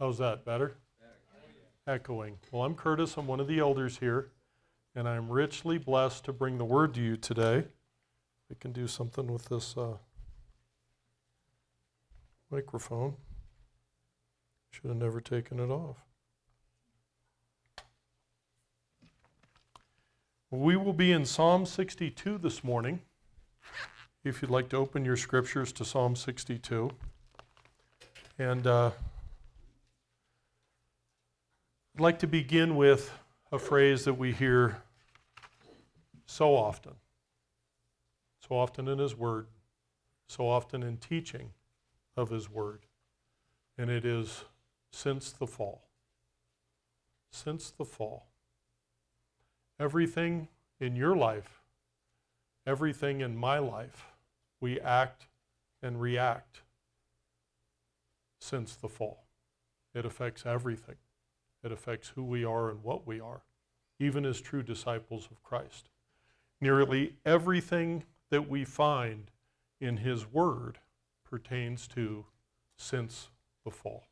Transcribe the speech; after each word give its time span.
How's 0.00 0.18
that? 0.18 0.44
Better? 0.44 0.76
Echoing. 1.86 2.38
Well, 2.50 2.62
I'm 2.62 2.74
Curtis. 2.74 3.16
I'm 3.16 3.26
one 3.26 3.38
of 3.38 3.46
the 3.46 3.60
elders 3.60 3.98
here, 3.98 4.30
and 4.96 5.08
I'm 5.08 5.28
richly 5.28 5.78
blessed 5.78 6.24
to 6.24 6.32
bring 6.32 6.58
the 6.58 6.64
word 6.64 6.94
to 6.94 7.00
you 7.00 7.16
today. 7.16 7.64
We 8.48 8.56
can 8.58 8.72
do 8.72 8.88
something 8.88 9.32
with 9.32 9.44
this 9.44 9.76
uh, 9.76 9.98
microphone. 12.50 13.14
Should 14.70 14.88
have 14.88 14.96
never 14.96 15.20
taken 15.20 15.60
it 15.60 15.70
off. 15.70 15.98
We 20.50 20.76
will 20.76 20.92
be 20.92 21.12
in 21.12 21.24
Psalm 21.24 21.66
62 21.66 22.38
this 22.38 22.64
morning. 22.64 23.00
If 24.24 24.40
you'd 24.40 24.50
like 24.50 24.68
to 24.70 24.76
open 24.76 25.04
your 25.04 25.16
scriptures 25.16 25.72
to 25.72 25.84
Psalm 25.84 26.16
62. 26.16 26.90
And 28.38 28.66
uh, 28.66 28.90
I'd 31.96 32.00
like 32.00 32.18
to 32.20 32.26
begin 32.26 32.74
with 32.74 33.12
a 33.52 33.58
phrase 33.58 34.04
that 34.04 34.14
we 34.14 34.32
hear 34.32 34.82
so 36.26 36.56
often, 36.56 36.94
so 38.40 38.56
often 38.56 38.88
in 38.88 38.98
His 38.98 39.14
Word, 39.14 39.46
so 40.28 40.48
often 40.48 40.82
in 40.82 40.96
teaching 40.96 41.52
of 42.16 42.30
His 42.30 42.50
Word, 42.50 42.86
and 43.78 43.90
it 43.90 44.04
is 44.04 44.44
since 44.90 45.30
the 45.30 45.46
fall. 45.46 45.84
Since 47.30 47.70
the 47.70 47.84
fall. 47.84 48.26
Everything 49.78 50.48
in 50.80 50.96
your 50.96 51.14
life, 51.14 51.62
everything 52.66 53.20
in 53.20 53.36
my 53.36 53.60
life, 53.60 54.06
we 54.60 54.80
act 54.80 55.28
and 55.80 56.00
react 56.00 56.62
since 58.40 58.74
the 58.74 58.88
fall. 58.88 59.26
It 59.94 60.04
affects 60.04 60.44
everything. 60.44 60.96
It 61.64 61.72
affects 61.72 62.10
who 62.10 62.22
we 62.22 62.44
are 62.44 62.70
and 62.70 62.84
what 62.84 63.06
we 63.06 63.18
are, 63.20 63.42
even 63.98 64.26
as 64.26 64.40
true 64.40 64.62
disciples 64.62 65.28
of 65.30 65.42
Christ. 65.42 65.88
Nearly 66.60 67.14
everything 67.24 68.04
that 68.30 68.48
we 68.48 68.64
find 68.64 69.30
in 69.80 69.96
His 69.96 70.30
Word 70.30 70.78
pertains 71.24 71.88
to 71.88 72.26
since 72.76 73.30
the 73.64 73.70
fall. 73.70 74.04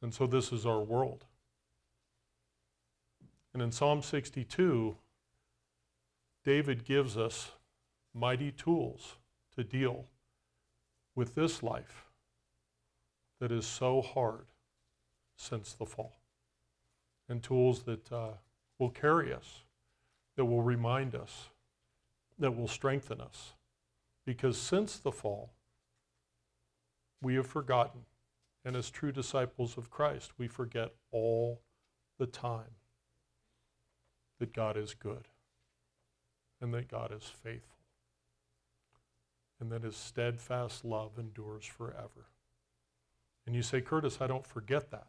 And 0.00 0.14
so 0.14 0.26
this 0.26 0.50
is 0.50 0.64
our 0.64 0.80
world. 0.80 1.24
And 3.52 3.62
in 3.62 3.70
Psalm 3.70 4.02
62, 4.02 4.96
David 6.44 6.84
gives 6.84 7.16
us 7.16 7.52
mighty 8.12 8.50
tools 8.50 9.16
to 9.56 9.64
deal 9.64 10.06
with 11.14 11.34
this 11.34 11.62
life 11.62 12.06
that 13.40 13.52
is 13.52 13.66
so 13.66 14.02
hard 14.02 14.46
since 15.36 15.72
the 15.72 15.86
fall, 15.86 16.12
and 17.28 17.42
tools 17.42 17.82
that 17.84 18.10
uh, 18.12 18.32
will 18.78 18.90
carry 18.90 19.32
us, 19.32 19.62
that 20.36 20.44
will 20.44 20.62
remind 20.62 21.14
us, 21.14 21.48
that 22.38 22.56
will 22.56 22.68
strengthen 22.68 23.20
us. 23.20 23.54
Because 24.26 24.58
since 24.58 24.98
the 24.98 25.12
fall, 25.12 25.50
we 27.22 27.34
have 27.34 27.46
forgotten. 27.46 28.02
And 28.64 28.76
as 28.76 28.90
true 28.90 29.12
disciples 29.12 29.76
of 29.76 29.90
Christ, 29.90 30.32
we 30.38 30.48
forget 30.48 30.92
all 31.10 31.60
the 32.18 32.26
time 32.26 32.76
that 34.38 34.54
God 34.54 34.76
is 34.76 34.94
good 34.94 35.28
and 36.60 36.72
that 36.72 36.88
God 36.88 37.12
is 37.14 37.24
faithful 37.24 37.74
and 39.60 39.70
that 39.70 39.82
his 39.82 39.96
steadfast 39.96 40.84
love 40.84 41.12
endures 41.18 41.64
forever. 41.64 42.28
And 43.46 43.54
you 43.54 43.62
say, 43.62 43.80
Curtis, 43.80 44.18
I 44.20 44.26
don't 44.26 44.46
forget 44.46 44.90
that. 44.90 45.06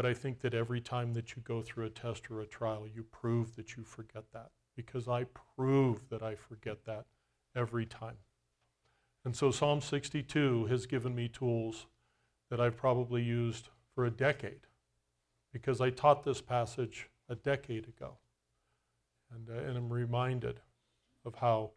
But 0.00 0.08
I 0.08 0.14
think 0.14 0.40
that 0.40 0.54
every 0.54 0.80
time 0.80 1.12
that 1.12 1.36
you 1.36 1.42
go 1.42 1.60
through 1.60 1.84
a 1.84 1.90
test 1.90 2.30
or 2.30 2.40
a 2.40 2.46
trial, 2.46 2.86
you 2.88 3.02
prove 3.02 3.54
that 3.56 3.76
you 3.76 3.84
forget 3.84 4.24
that 4.32 4.50
because 4.74 5.08
I 5.08 5.24
prove 5.24 6.08
that 6.08 6.22
I 6.22 6.36
forget 6.36 6.86
that 6.86 7.04
every 7.54 7.84
time. 7.84 8.16
And 9.26 9.36
so 9.36 9.50
Psalm 9.50 9.82
62 9.82 10.64
has 10.70 10.86
given 10.86 11.14
me 11.14 11.28
tools 11.28 11.84
that 12.48 12.62
I've 12.62 12.78
probably 12.78 13.22
used 13.22 13.68
for 13.94 14.06
a 14.06 14.10
decade 14.10 14.68
because 15.52 15.82
I 15.82 15.90
taught 15.90 16.24
this 16.24 16.40
passage 16.40 17.10
a 17.28 17.34
decade 17.34 17.86
ago. 17.86 18.16
And, 19.30 19.50
uh, 19.50 19.68
and 19.68 19.76
I'm 19.76 19.92
reminded 19.92 20.60
of 21.26 21.34
how 21.34 21.72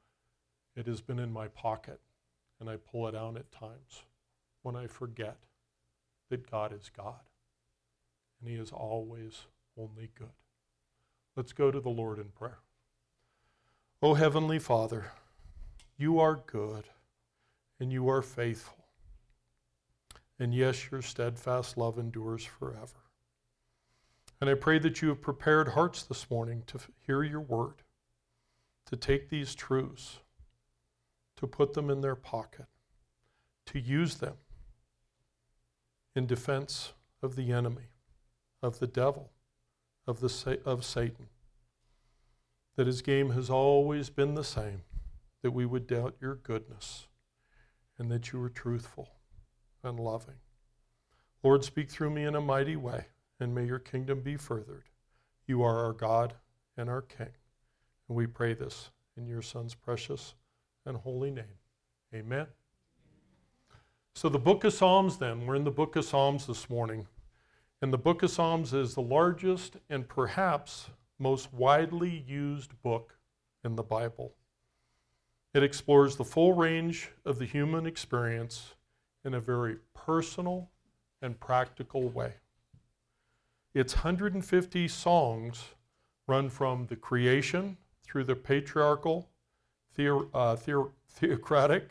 it 0.78 0.88
has 0.88 1.02
been 1.02 1.20
in 1.20 1.34
my 1.34 1.50
pocket 1.50 2.00
and 2.62 2.70
I 2.70 2.78
pull 2.78 3.06
it 3.10 3.16
out 3.16 3.36
at 3.36 3.52
times 3.52 4.04
when 4.62 4.78
I 4.78 4.88
forget 4.88 5.40
that 6.30 6.50
God 6.50 6.72
is 6.72 6.90
God 6.90 7.20
and 8.44 8.52
He 8.52 8.62
is 8.62 8.72
always 8.72 9.44
only 9.78 10.10
good. 10.18 10.28
Let's 11.36 11.54
go 11.54 11.72
to 11.72 11.80
the 11.80 11.90
Lord 11.90 12.20
in 12.20 12.26
prayer. 12.26 12.60
O 14.02 14.16
Heavenly 14.16 14.60
Father, 14.60 15.12
you 15.98 16.20
are 16.20 16.44
good 16.46 16.84
and 17.80 17.92
you 17.92 18.10
are 18.10 18.22
faithful. 18.22 18.86
And 20.40 20.54
yes, 20.54 20.92
your 20.92 21.02
steadfast 21.02 21.78
love 21.78 21.98
endures 21.98 22.44
forever. 22.44 23.00
And 24.42 24.50
I 24.50 24.56
pray 24.56 24.78
that 24.80 25.02
you 25.02 25.08
have 25.08 25.22
prepared 25.22 25.70
hearts 25.70 26.04
this 26.04 26.30
morning 26.30 26.64
to 26.68 26.80
hear 27.08 27.24
your 27.24 27.40
word, 27.40 27.76
to 28.88 28.98
take 28.98 29.30
these 29.30 29.56
truths, 29.56 30.20
to 31.38 31.48
put 31.48 31.74
them 31.74 31.90
in 31.90 32.02
their 32.02 32.16
pocket, 32.16 32.66
to 33.68 33.80
use 33.80 34.16
them 34.16 34.36
in 36.14 36.26
defense 36.26 36.92
of 37.22 37.38
the 37.38 37.54
enemy, 37.54 37.93
of 38.64 38.80
the 38.80 38.88
devil, 38.88 39.30
of, 40.08 40.22
the, 40.22 40.60
of 40.66 40.84
Satan. 40.84 41.28
That 42.76 42.88
his 42.88 43.04
game 43.04 43.32
has 43.32 43.52
always 43.52 44.10
been 44.10 44.34
the 44.34 44.44
same 44.44 44.82
that 45.44 45.52
we 45.52 45.66
would 45.66 45.86
doubt 45.86 46.16
your 46.20 46.36
goodness 46.36 47.08
and 48.00 48.10
that 48.10 48.32
you 48.32 48.40
were 48.40 48.50
truthful 48.50 49.10
and 49.84 50.00
loving. 50.00 50.38
Lord, 51.44 51.64
speak 51.64 51.92
through 51.92 52.10
me 52.10 52.24
in 52.24 52.36
a 52.36 52.42
mighty 52.42 52.78
way, 52.78 53.08
and 53.40 53.54
may 53.54 53.66
your 53.66 53.80
kingdom 53.80 54.22
be 54.22 54.38
furthered. 54.38 54.86
You 55.46 55.62
are 55.62 55.86
our 55.86 55.94
God 55.94 56.34
and 56.78 56.90
our 56.90 57.02
King. 57.02 57.30
And 58.08 58.18
we 58.18 58.26
pray 58.28 58.54
this 58.54 58.92
in 59.18 59.28
your 59.28 59.42
Son's 59.42 59.76
precious 59.76 60.36
and 60.86 60.98
holy 60.98 61.32
name. 61.32 61.60
Amen. 62.16 62.48
So, 64.16 64.30
the 64.30 64.40
book 64.40 64.64
of 64.64 64.74
Psalms, 64.74 65.18
then, 65.18 65.46
we're 65.46 65.56
in 65.56 65.64
the 65.64 65.72
book 65.72 65.96
of 65.96 66.06
Psalms 66.06 66.48
this 66.48 66.70
morning. 66.70 67.08
And 67.84 67.92
the 67.92 67.98
book 67.98 68.24
of 68.24 68.32
Psalms 68.32 68.74
is 68.74 68.96
the 68.96 69.02
largest 69.02 69.76
and 69.90 70.08
perhaps 70.08 70.90
most 71.20 71.54
widely 71.54 72.24
used 72.26 72.82
book 72.82 73.18
in 73.66 73.76
the 73.76 73.84
Bible. 73.84 74.32
It 75.54 75.64
explores 75.64 76.16
the 76.16 76.24
full 76.24 76.54
range 76.54 77.12
of 77.26 77.40
the 77.40 77.46
human 77.46 77.86
experience 77.86 78.76
in 79.26 79.34
a 79.34 79.42
very 79.42 79.80
personal 79.94 80.70
and 81.22 81.38
practical 81.38 82.08
way. 82.08 82.36
Its 83.74 83.96
150 83.96 84.88
songs 84.88 85.66
run 86.26 86.50
from 86.50 86.86
the 86.86 86.96
creation 86.96 87.76
through 88.02 88.24
the 88.24 88.36
patriarchal, 88.38 89.28
uh, 90.00 90.56
theocratic, 90.56 91.90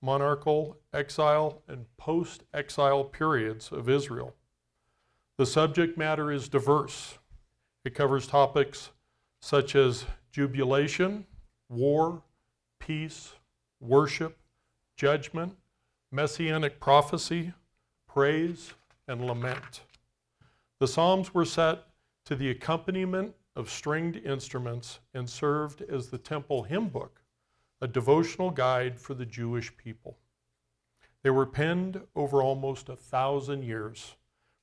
monarchical, 0.00 0.76
exile, 0.92 1.60
and 1.66 1.86
post 1.96 2.44
exile 2.54 3.02
periods 3.02 3.72
of 3.72 3.88
Israel. 3.88 4.32
The 5.36 5.46
subject 5.46 5.98
matter 5.98 6.30
is 6.30 6.48
diverse. 6.48 7.18
It 7.84 7.94
covers 7.94 8.26
topics 8.26 8.90
such 9.42 9.74
as 9.74 10.04
jubilation, 10.30 11.26
war, 11.68 12.22
peace, 12.78 13.34
worship, 13.80 14.38
judgment, 14.96 15.56
messianic 16.12 16.80
prophecy, 16.80 17.52
praise, 18.06 18.74
and 19.08 19.26
lament. 19.26 19.82
The 20.78 20.88
Psalms 20.88 21.34
were 21.34 21.44
set 21.44 21.84
to 22.26 22.36
the 22.36 22.50
accompaniment 22.50 23.34
of 23.56 23.70
stringed 23.70 24.16
instruments 24.16 25.00
and 25.12 25.28
served 25.28 25.82
as 25.82 26.08
the 26.08 26.18
temple 26.18 26.62
hymn 26.62 26.88
book 26.88 27.20
a 27.80 27.86
devotional 27.86 28.50
guide 28.50 28.98
for 28.98 29.14
the 29.14 29.26
Jewish 29.26 29.76
people. 29.76 30.16
They 31.22 31.30
were 31.30 31.46
penned 31.46 32.00
over 32.14 32.42
almost 32.42 32.88
a 32.88 32.96
thousand 32.96 33.64
years, 33.64 34.14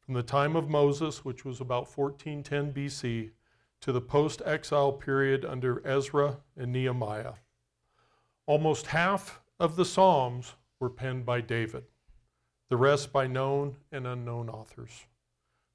from 0.01 0.15
the 0.15 0.24
time 0.24 0.56
of 0.56 0.69
Moses, 0.69 1.24
which 1.24 1.45
was 1.45 1.62
about 1.62 1.95
1410 1.95 2.74
BC, 2.74 3.31
to 3.81 3.92
the 3.92 4.01
post 4.01 4.42
exile 4.45 4.92
period 4.92 5.45
under 5.45 5.86
Ezra 5.86 6.38
and 6.56 6.71
Nehemiah. 6.71 7.33
Almost 8.45 8.88
half 8.88 9.42
of 9.59 9.75
the 9.75 9.86
Psalms 9.86 10.56
were 10.80 10.89
penned 10.89 11.25
by 11.25 11.42
David, 11.42 11.86
the 12.69 12.77
rest 12.77 13.12
by 13.12 13.27
known 13.27 13.77
and 13.92 14.06
unknown 14.06 14.50
authors. 14.50 15.06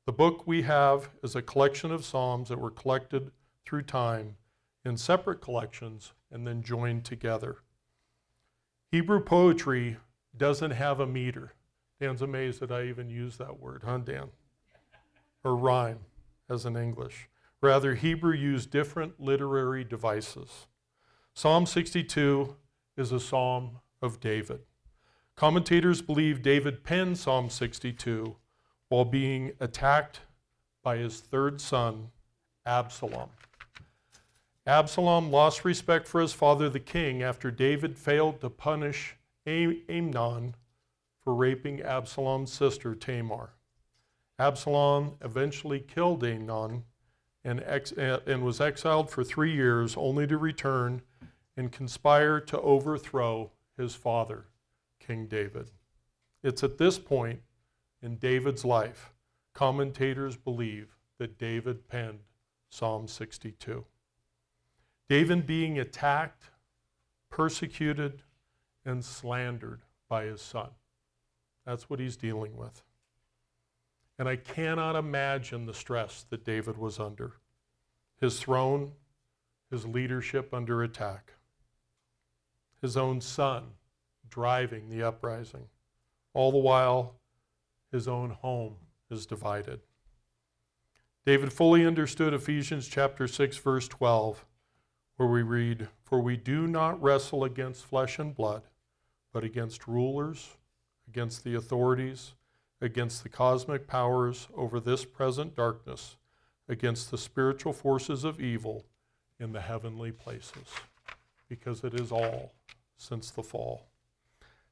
The 0.07 0.13
book 0.13 0.47
we 0.47 0.63
have 0.63 1.11
is 1.23 1.35
a 1.35 1.43
collection 1.43 1.91
of 1.91 2.05
Psalms 2.05 2.49
that 2.49 2.61
were 2.61 2.71
collected 2.71 3.33
through 3.65 3.83
time 3.83 4.37
in 4.85 4.97
separate 4.97 5.41
collections 5.41 6.13
and 6.31 6.47
then 6.47 6.63
joined 6.63 7.05
together. 7.05 7.59
Hebrew 8.93 9.21
poetry 9.21 9.97
doesn't 10.37 10.71
have 10.71 11.01
a 11.01 11.07
meter, 11.07 11.55
Dan's 12.01 12.23
amazed 12.23 12.61
that 12.61 12.71
I 12.71 12.85
even 12.85 13.09
use 13.09 13.37
that 13.39 13.59
word, 13.59 13.83
huh, 13.85 13.99
Dan? 13.99 14.29
Or 15.43 15.57
rhyme, 15.57 16.01
as 16.51 16.67
in 16.67 16.77
English. 16.77 17.29
Rather, 17.63 17.95
Hebrew 17.95 18.35
used 18.35 18.71
different 18.71 19.19
literary 19.19 19.83
devices. 19.83 20.67
Psalm 21.33 21.65
62 21.65 22.57
is 22.97 23.13
a 23.13 23.21
psalm 23.21 23.81
of 24.03 24.21
David. 24.21 24.61
Commentators 25.37 26.03
believe 26.03 26.43
David 26.43 26.85
penned 26.85 27.19
Psalm 27.19 27.51
62 27.51 28.37
while 28.89 29.05
being 29.05 29.53
attacked 29.61 30.21
by 30.83 30.97
his 30.97 31.21
third 31.21 31.61
son, 31.61 32.11
Absalom. 32.65 33.31
Absalom 34.67 35.31
lost 35.31 35.65
respect 35.65 36.09
for 36.09 36.21
his 36.21 36.33
father, 36.33 36.69
the 36.69 36.81
king, 36.81 37.23
after 37.23 37.51
David 37.51 37.97
failed 37.97 38.41
to 38.41 38.51
punish 38.51 39.17
Amnon 39.47 40.55
for 41.27 41.35
raping 41.35 41.83
Absalom's 41.83 42.53
sister, 42.53 42.95
Tamar. 42.95 43.51
Absalom 44.39 45.17
eventually 45.21 45.81
killed 45.81 46.23
Amnon 46.23 46.85
and, 47.43 47.65
ex- 47.67 47.91
and 47.91 48.45
was 48.45 48.61
exiled 48.61 49.11
for 49.11 49.25
three 49.25 49.53
years, 49.53 49.97
only 49.97 50.29
to 50.29 50.39
return 50.39 51.03
and 51.57 51.73
conspire 51.73 52.39
to 52.39 52.61
overthrow 52.61 53.51
his 53.77 53.97
father, 53.97 54.45
King 55.01 55.27
David. 55.27 55.73
It's 56.45 56.63
at 56.63 56.79
this 56.79 56.97
point 56.97 57.41
in 58.01 58.19
David's 58.19 58.65
life, 58.65 59.13
commentators 59.53 60.37
believe 60.37 60.95
that 61.19 61.39
David 61.39 61.89
penned 61.89 62.21
Psalm 62.71 63.09
62. 63.09 63.85
David 65.09 65.45
being 65.45 65.77
attacked, 65.77 66.51
persecuted, 67.31 68.23
and 68.85 69.05
slandered 69.05 69.81
by 70.09 70.27
his 70.27 70.41
son. 70.41 70.69
That's 71.67 71.91
what 71.91 72.01
he's 72.01 72.17
dealing 72.17 72.57
with. 72.57 72.83
And 74.19 74.29
I 74.29 74.37
cannot 74.37 74.97
imagine 74.97 75.67
the 75.67 75.75
stress 75.75 76.25
that 76.31 76.45
David 76.45 76.79
was 76.79 76.99
under. 76.99 77.35
His 78.19 78.41
throne, 78.41 78.93
his 79.71 79.85
leadership 79.85 80.55
under 80.55 80.83
attack, 80.83 81.35
his 82.81 82.97
own 82.97 83.21
son 83.21 83.65
driving 84.31 84.89
the 84.89 85.03
uprising. 85.03 85.67
All 86.33 86.51
the 86.51 86.59
while, 86.59 87.17
his 87.91 88.09
own 88.09 88.31
home 88.31 88.77
is 89.11 89.27
divided. 89.27 89.81
David 91.25 91.53
fully 91.53 91.85
understood 91.85 92.33
Ephesians 92.33 92.87
chapter 92.87 93.27
6 93.27 93.57
verse 93.59 93.89
12 93.89 94.47
where 95.17 95.29
we 95.29 95.43
read, 95.43 95.89
"For 96.05 96.21
we 96.21 96.37
do 96.37 96.67
not 96.67 97.01
wrestle 97.03 97.43
against 97.43 97.85
flesh 97.85 98.19
and 98.19 98.35
blood, 98.35 98.69
but 99.33 99.43
against 99.43 99.89
rulers, 99.89 100.57
against 101.09 101.45
the 101.45 101.55
authorities, 101.55 102.33
against 102.81 103.23
the 103.23 103.29
cosmic 103.29 103.87
powers 103.87 104.49
over 104.57 104.81
this 104.81 105.05
present 105.05 105.55
darkness, 105.55 106.17
against 106.69 107.11
the 107.11 107.19
spiritual 107.19 107.73
forces 107.73 108.25
of 108.25 108.41
evil 108.41 108.85
in 109.39 109.53
the 109.53 109.61
heavenly 109.61 110.13
places, 110.13 110.69
because 111.49 111.85
it 111.85 111.95
is 111.95 112.11
all 112.11 112.53
since 112.97 113.31
the 113.31 113.43
fall. 113.43 113.87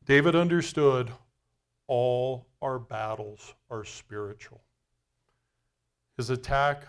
David 0.04 0.34
understood 0.34 1.10
all 1.86 2.46
our 2.60 2.78
battles 2.78 3.54
are 3.70 3.84
spiritual. 3.84 4.62
His 6.16 6.30
attack 6.30 6.84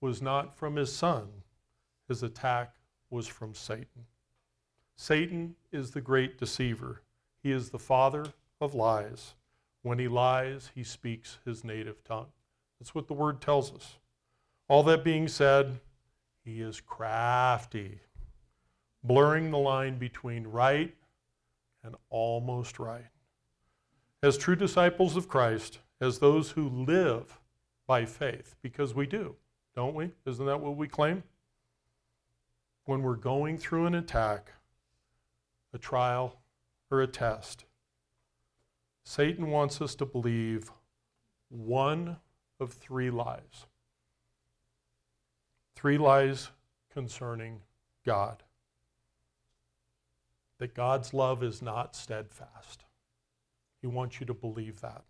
was 0.00 0.22
not 0.22 0.56
from 0.56 0.76
his 0.76 0.92
son, 0.92 1.28
his 2.08 2.22
attack 2.22 2.74
was 3.10 3.26
from 3.26 3.54
Satan. 3.54 4.06
Satan 4.96 5.54
is 5.72 5.90
the 5.90 6.00
great 6.00 6.38
deceiver. 6.38 7.02
He 7.42 7.52
is 7.52 7.70
the 7.70 7.78
father 7.78 8.26
of 8.60 8.74
lies. 8.74 9.34
When 9.82 9.98
he 9.98 10.08
lies, 10.08 10.70
he 10.74 10.82
speaks 10.82 11.38
his 11.44 11.64
native 11.64 12.02
tongue. 12.04 12.28
That's 12.78 12.94
what 12.94 13.08
the 13.08 13.14
word 13.14 13.40
tells 13.40 13.72
us. 13.72 13.98
All 14.68 14.82
that 14.84 15.04
being 15.04 15.28
said, 15.28 15.80
he 16.44 16.60
is 16.60 16.80
crafty, 16.80 18.00
blurring 19.02 19.50
the 19.50 19.58
line 19.58 19.98
between 19.98 20.46
right 20.46 20.94
and 21.82 21.94
almost 22.10 22.78
right. 22.78 23.10
As 24.22 24.36
true 24.36 24.56
disciples 24.56 25.16
of 25.16 25.28
Christ, 25.28 25.78
as 26.00 26.18
those 26.18 26.50
who 26.50 26.68
live 26.68 27.40
by 27.86 28.04
faith, 28.04 28.56
because 28.62 28.94
we 28.94 29.06
do, 29.06 29.36
don't 29.74 29.94
we? 29.94 30.10
Isn't 30.26 30.46
that 30.46 30.60
what 30.60 30.76
we 30.76 30.88
claim? 30.88 31.22
When 32.84 33.02
we're 33.02 33.16
going 33.16 33.58
through 33.58 33.86
an 33.86 33.94
attack, 33.94 34.52
a 35.72 35.78
trial, 35.78 36.36
or 36.90 37.00
a 37.00 37.06
test, 37.06 37.64
Satan 39.08 39.48
wants 39.48 39.80
us 39.80 39.94
to 39.94 40.04
believe 40.04 40.70
one 41.48 42.18
of 42.60 42.74
three 42.74 43.08
lies. 43.08 43.64
Three 45.74 45.96
lies 45.96 46.50
concerning 46.92 47.62
God 48.04 48.42
that 50.58 50.74
God's 50.74 51.14
love 51.14 51.42
is 51.42 51.62
not 51.62 51.96
steadfast. 51.96 52.84
He 53.80 53.86
wants 53.86 54.20
you 54.20 54.26
to 54.26 54.34
believe 54.34 54.82
that. 54.82 55.04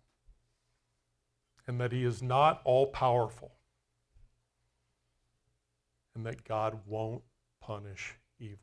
And 1.67 1.77
that 1.81 1.91
He 1.91 2.05
is 2.05 2.23
not 2.23 2.61
all 2.63 2.87
powerful. 2.87 3.51
And 6.15 6.25
that 6.25 6.45
God 6.45 6.79
won't 6.87 7.23
punish 7.59 8.15
evil. 8.39 8.59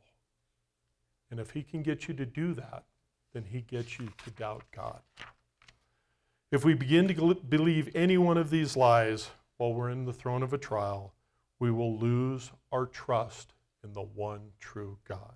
And 1.29 1.39
if 1.39 1.51
He 1.51 1.61
can 1.61 1.83
get 1.83 2.07
you 2.07 2.15
to 2.15 2.25
do 2.25 2.55
that, 2.55 2.85
then 3.33 3.43
He 3.43 3.61
gets 3.61 3.99
you 3.99 4.09
to 4.23 4.31
doubt 4.31 4.63
God. 4.75 4.99
If 6.51 6.63
we 6.63 6.73
begin 6.73 7.07
to 7.09 7.35
believe 7.35 7.93
any 7.95 8.17
one 8.17 8.37
of 8.37 8.49
these 8.49 8.77
lies 8.77 9.29
while 9.57 9.73
we're 9.73 9.89
in 9.89 10.05
the 10.05 10.13
throne 10.13 10.43
of 10.43 10.53
a 10.53 10.57
trial, 10.57 11.13
we 11.59 11.71
will 11.71 11.97
lose 11.97 12.51
our 12.71 12.85
trust 12.85 13.53
in 13.83 13.93
the 13.93 14.01
one 14.01 14.51
true 14.59 14.97
God. 15.07 15.33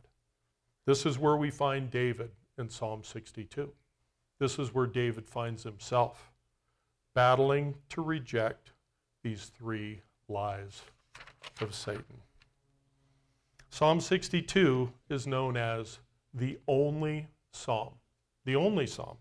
This 0.86 1.06
is 1.06 1.20
where 1.20 1.36
we 1.36 1.52
find 1.52 1.92
David 1.92 2.32
in 2.58 2.70
Psalm 2.70 3.04
62. 3.04 3.72
This 4.40 4.58
is 4.58 4.74
where 4.74 4.88
David 4.88 5.28
finds 5.28 5.64
himself, 5.64 6.32
battling 7.14 7.76
to 7.90 8.02
reject 8.02 8.72
these 9.24 9.52
three 9.58 10.02
lies 10.28 10.82
of 11.60 11.76
Satan. 11.76 12.22
Psalm 13.70 14.02
62 14.02 14.92
is 15.10 15.28
known 15.28 15.56
as 15.58 16.00
the 16.34 16.58
only 16.68 17.28
psalm. 17.52 17.94
The 18.46 18.56
only 18.56 18.88
psalm. 18.88 19.18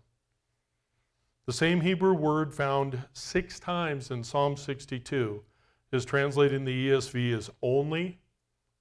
The 1.45 1.53
same 1.53 1.81
Hebrew 1.81 2.13
word 2.13 2.53
found 2.53 3.03
six 3.13 3.59
times 3.59 4.11
in 4.11 4.23
Psalm 4.23 4.55
62 4.55 5.43
is 5.91 6.05
translated 6.05 6.55
in 6.55 6.65
the 6.65 6.89
ESV 6.89 7.35
as 7.37 7.49
only, 7.61 8.19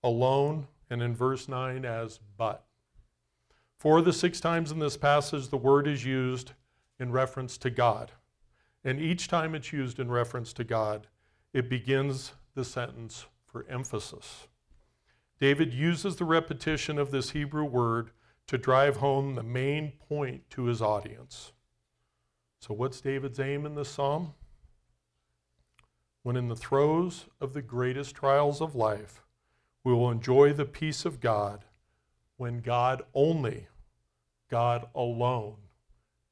alone, 0.05 0.67
and 0.89 1.03
in 1.03 1.15
verse 1.15 1.49
9 1.49 1.85
as 1.85 2.21
but. 2.37 2.65
Four 3.79 3.99
of 3.99 4.05
the 4.05 4.13
six 4.13 4.41
times 4.41 4.71
in 4.71 4.79
this 4.79 4.97
passage, 4.97 5.49
the 5.49 5.57
word 5.57 5.87
is 5.87 6.05
used 6.05 6.53
in 6.99 7.11
reference 7.11 7.57
to 7.59 7.71
God. 7.71 8.13
And 8.85 9.01
each 9.01 9.27
time 9.27 9.55
it's 9.55 9.73
used 9.73 9.99
in 9.99 10.11
reference 10.11 10.53
to 10.55 10.65
God, 10.65 11.07
it 11.53 11.69
begins 11.69 12.33
the 12.55 12.65
sentence 12.65 13.27
for 13.47 13.67
emphasis. 13.69 14.49
David 15.41 15.73
uses 15.73 16.17
the 16.17 16.25
repetition 16.25 16.99
of 16.99 17.11
this 17.11 17.31
Hebrew 17.31 17.65
word 17.65 18.11
to 18.51 18.59
drive 18.59 18.97
home 18.97 19.37
the 19.37 19.45
main 19.45 19.93
point 20.09 20.43
to 20.51 20.65
his 20.65 20.83
audience. 20.83 21.53
So, 22.59 22.75
what's 22.75 23.01
David's 23.01 23.39
aim 23.39 23.65
in 23.65 23.77
this 23.77 23.91
psalm? 23.91 24.35
When 26.25 26.37
in 26.37 26.49
the 26.49 26.57
throes 26.57 27.27
of 27.41 27.53
the 27.53 27.63
greatest 27.63 28.17
trials 28.17 28.61
of 28.61 28.75
life, 28.75 29.23
we 29.85 29.93
will 29.93 30.11
enjoy 30.11 30.53
the 30.53 30.65
peace 30.65 31.05
of 31.05 31.21
God 31.21 31.65
when 32.39 32.59
God 32.59 33.03
only, 33.15 33.69
God 34.51 34.89
alone, 34.97 35.59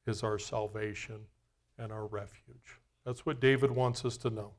is 0.05 0.21
our 0.21 0.37
salvation 0.37 1.21
and 1.77 1.89
our 1.89 2.05
refuge. 2.05 2.81
That's 3.05 3.25
what 3.25 3.39
David 3.39 3.71
wants 3.71 4.03
us 4.03 4.17
to 4.17 4.29
know. 4.29 4.55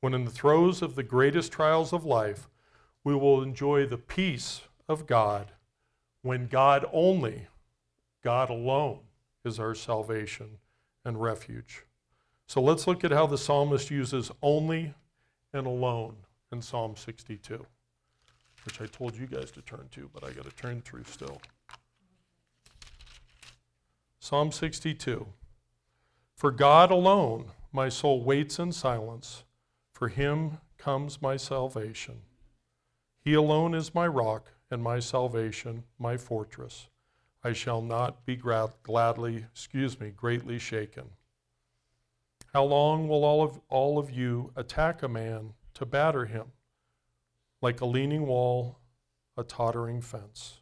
When 0.00 0.12
in 0.12 0.26
the 0.26 0.30
throes 0.30 0.82
of 0.82 0.94
the 0.94 1.02
greatest 1.02 1.52
trials 1.52 1.94
of 1.94 2.04
life, 2.04 2.50
we 3.02 3.14
will 3.14 3.42
enjoy 3.42 3.86
the 3.86 3.96
peace 3.96 4.60
of 4.86 5.06
God 5.06 5.52
when 6.28 6.46
God 6.46 6.84
only, 6.92 7.46
God 8.22 8.50
alone, 8.50 9.00
is 9.46 9.58
our 9.58 9.74
salvation 9.74 10.58
and 11.02 11.22
refuge. 11.22 11.84
So 12.46 12.60
let's 12.60 12.86
look 12.86 13.02
at 13.02 13.12
how 13.12 13.26
the 13.26 13.38
psalmist 13.38 13.90
uses 13.90 14.30
only 14.42 14.92
and 15.54 15.66
alone 15.66 16.16
in 16.52 16.60
Psalm 16.60 16.96
62 16.96 17.64
which 18.68 18.82
I 18.82 18.86
told 18.86 19.16
you 19.16 19.26
guys 19.26 19.50
to 19.52 19.62
turn 19.62 19.88
to, 19.92 20.10
but 20.12 20.22
I 20.22 20.32
got 20.32 20.44
to 20.44 20.50
turn 20.50 20.82
through 20.82 21.04
still. 21.04 21.40
Psalm 24.20 24.52
62 24.52 25.26
For 26.36 26.50
God 26.50 26.90
alone 26.90 27.52
my 27.72 27.88
soul 27.88 28.22
waits 28.22 28.58
in 28.58 28.72
silence, 28.72 29.44
for 29.94 30.08
him 30.08 30.58
comes 30.76 31.22
my 31.22 31.38
salvation. 31.38 32.20
He 33.20 33.32
alone 33.32 33.74
is 33.74 33.94
my 33.94 34.06
rock 34.06 34.52
and 34.70 34.82
my 34.82 34.98
salvation, 34.98 35.84
my 35.98 36.16
fortress. 36.16 36.88
I 37.42 37.52
shall 37.52 37.80
not 37.80 38.26
be 38.26 38.36
glad, 38.36 38.70
gladly, 38.82 39.46
excuse 39.52 39.98
me, 40.00 40.10
greatly 40.10 40.58
shaken. 40.58 41.10
How 42.52 42.64
long 42.64 43.08
will 43.08 43.24
all 43.24 43.42
of, 43.42 43.60
all 43.68 43.98
of 43.98 44.10
you 44.10 44.52
attack 44.56 45.02
a 45.02 45.08
man 45.08 45.54
to 45.74 45.86
batter 45.86 46.26
him? 46.26 46.52
Like 47.60 47.80
a 47.80 47.86
leaning 47.86 48.26
wall, 48.26 48.78
a 49.36 49.44
tottering 49.44 50.00
fence. 50.00 50.60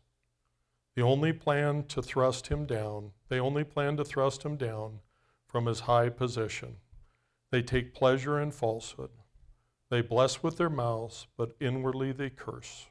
The 0.94 1.02
only 1.02 1.32
plan 1.32 1.84
to 1.88 2.02
thrust 2.02 2.48
him 2.48 2.66
down, 2.66 3.12
they 3.28 3.38
only 3.38 3.64
plan 3.64 3.96
to 3.98 4.04
thrust 4.04 4.44
him 4.44 4.56
down 4.56 5.00
from 5.46 5.66
his 5.66 5.80
high 5.80 6.08
position. 6.08 6.76
They 7.50 7.62
take 7.62 7.94
pleasure 7.94 8.40
in 8.40 8.50
falsehood. 8.50 9.10
They 9.88 10.00
bless 10.00 10.42
with 10.42 10.56
their 10.56 10.70
mouths, 10.70 11.26
but 11.36 11.54
inwardly 11.60 12.12
they 12.12 12.30
curse. 12.30 12.86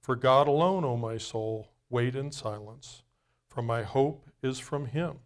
For 0.00 0.16
God 0.16 0.48
alone, 0.48 0.84
O 0.84 0.96
my 0.96 1.18
soul, 1.18 1.68
wait 1.88 2.16
in 2.16 2.32
silence, 2.32 3.02
for 3.48 3.62
my 3.62 3.82
hope 3.82 4.28
is 4.42 4.58
from 4.58 4.86
him. 4.86 5.18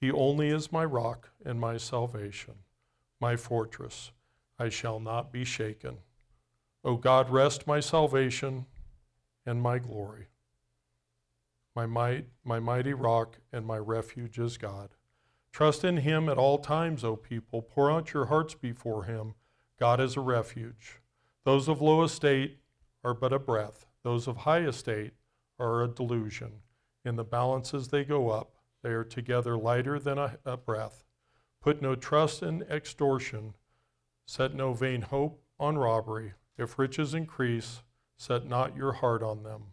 He 0.00 0.10
only 0.10 0.48
is 0.48 0.72
my 0.72 0.84
rock 0.84 1.30
and 1.44 1.60
my 1.60 1.76
salvation, 1.76 2.54
my 3.20 3.36
fortress. 3.36 4.12
I 4.58 4.68
shall 4.68 5.00
not 5.00 5.32
be 5.32 5.44
shaken. 5.44 5.98
O 6.84 6.96
God, 6.96 7.30
rest 7.30 7.66
my 7.66 7.80
salvation 7.80 8.66
and 9.46 9.62
my 9.62 9.78
glory. 9.78 10.26
My 11.74 11.86
might, 11.86 12.26
my 12.44 12.60
mighty 12.60 12.94
rock, 12.94 13.38
and 13.52 13.66
my 13.66 13.78
refuge 13.78 14.38
is 14.38 14.58
God. 14.58 14.90
Trust 15.52 15.84
in 15.84 15.98
him 15.98 16.28
at 16.28 16.38
all 16.38 16.58
times, 16.58 17.04
O 17.04 17.16
people. 17.16 17.62
Pour 17.62 17.90
out 17.90 18.12
your 18.12 18.26
hearts 18.26 18.54
before 18.54 19.04
him. 19.04 19.34
God 19.78 20.00
is 20.00 20.16
a 20.16 20.20
refuge. 20.20 21.00
Those 21.44 21.68
of 21.68 21.80
low 21.80 22.02
estate 22.02 22.58
are 23.02 23.14
but 23.14 23.32
a 23.32 23.38
breath, 23.38 23.83
those 24.04 24.28
of 24.28 24.36
high 24.38 24.60
estate 24.60 25.14
are 25.58 25.82
a 25.82 25.88
delusion. 25.88 26.52
In 27.04 27.16
the 27.16 27.24
balances 27.24 27.88
they 27.88 28.04
go 28.04 28.30
up, 28.30 28.52
they 28.82 28.90
are 28.90 29.04
together 29.04 29.56
lighter 29.56 29.98
than 29.98 30.18
a, 30.18 30.38
a 30.44 30.56
breath. 30.56 31.04
Put 31.60 31.82
no 31.82 31.94
trust 31.94 32.42
in 32.42 32.62
extortion, 32.70 33.54
set 34.26 34.54
no 34.54 34.74
vain 34.74 35.02
hope 35.02 35.42
on 35.58 35.78
robbery. 35.78 36.34
If 36.58 36.78
riches 36.78 37.14
increase, 37.14 37.82
set 38.16 38.46
not 38.46 38.76
your 38.76 38.92
heart 38.92 39.22
on 39.22 39.42
them. 39.42 39.72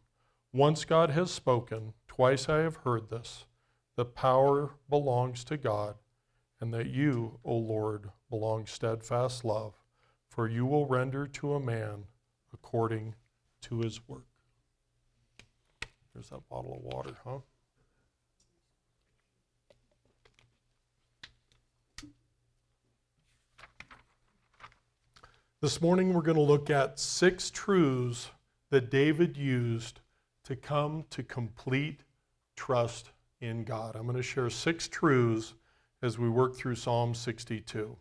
Once 0.53 0.85
God 0.85 1.11
has 1.11 1.29
spoken, 1.29 1.93
twice 2.07 2.50
I 2.50 2.59
have 2.59 2.77
heard 2.77 3.09
this 3.09 3.45
the 3.97 4.05
power 4.05 4.71
belongs 4.89 5.43
to 5.43 5.57
God, 5.57 5.95
and 6.61 6.73
that 6.73 6.88
you, 6.88 7.39
O 7.43 7.55
Lord, 7.55 8.09
belong 8.29 8.65
steadfast 8.65 9.43
love, 9.43 9.73
for 10.29 10.47
you 10.47 10.65
will 10.65 10.85
render 10.85 11.27
to 11.27 11.53
a 11.53 11.59
man 11.59 12.05
according 12.53 13.15
to 13.62 13.80
his 13.80 14.08
work. 14.08 14.25
There's 16.13 16.30
that 16.30 16.48
bottle 16.50 16.74
of 16.75 16.84
water, 16.84 17.15
huh? 17.24 17.39
This 25.62 25.80
morning 25.80 26.13
we're 26.13 26.22
going 26.22 26.38
to 26.38 26.41
look 26.41 26.72
at 26.72 27.00
six 27.00 27.51
truths 27.51 28.32
that 28.72 28.89
David 28.89 29.38
used 29.38 30.00
to 30.46 30.56
come 30.56 31.06
to 31.12 31.22
complete 31.22 32.00
trust 32.56 33.12
in 33.41 33.63
God. 33.63 33.96
I'm 33.96 34.03
going 34.03 34.15
to 34.18 34.24
share 34.24 34.50
six 34.50 34.88
truths 34.88 35.53
as 36.01 36.18
we 36.18 36.30
work 36.30 36.56
through 36.56 36.75
Psalm 36.75 37.13
62. 37.13 37.96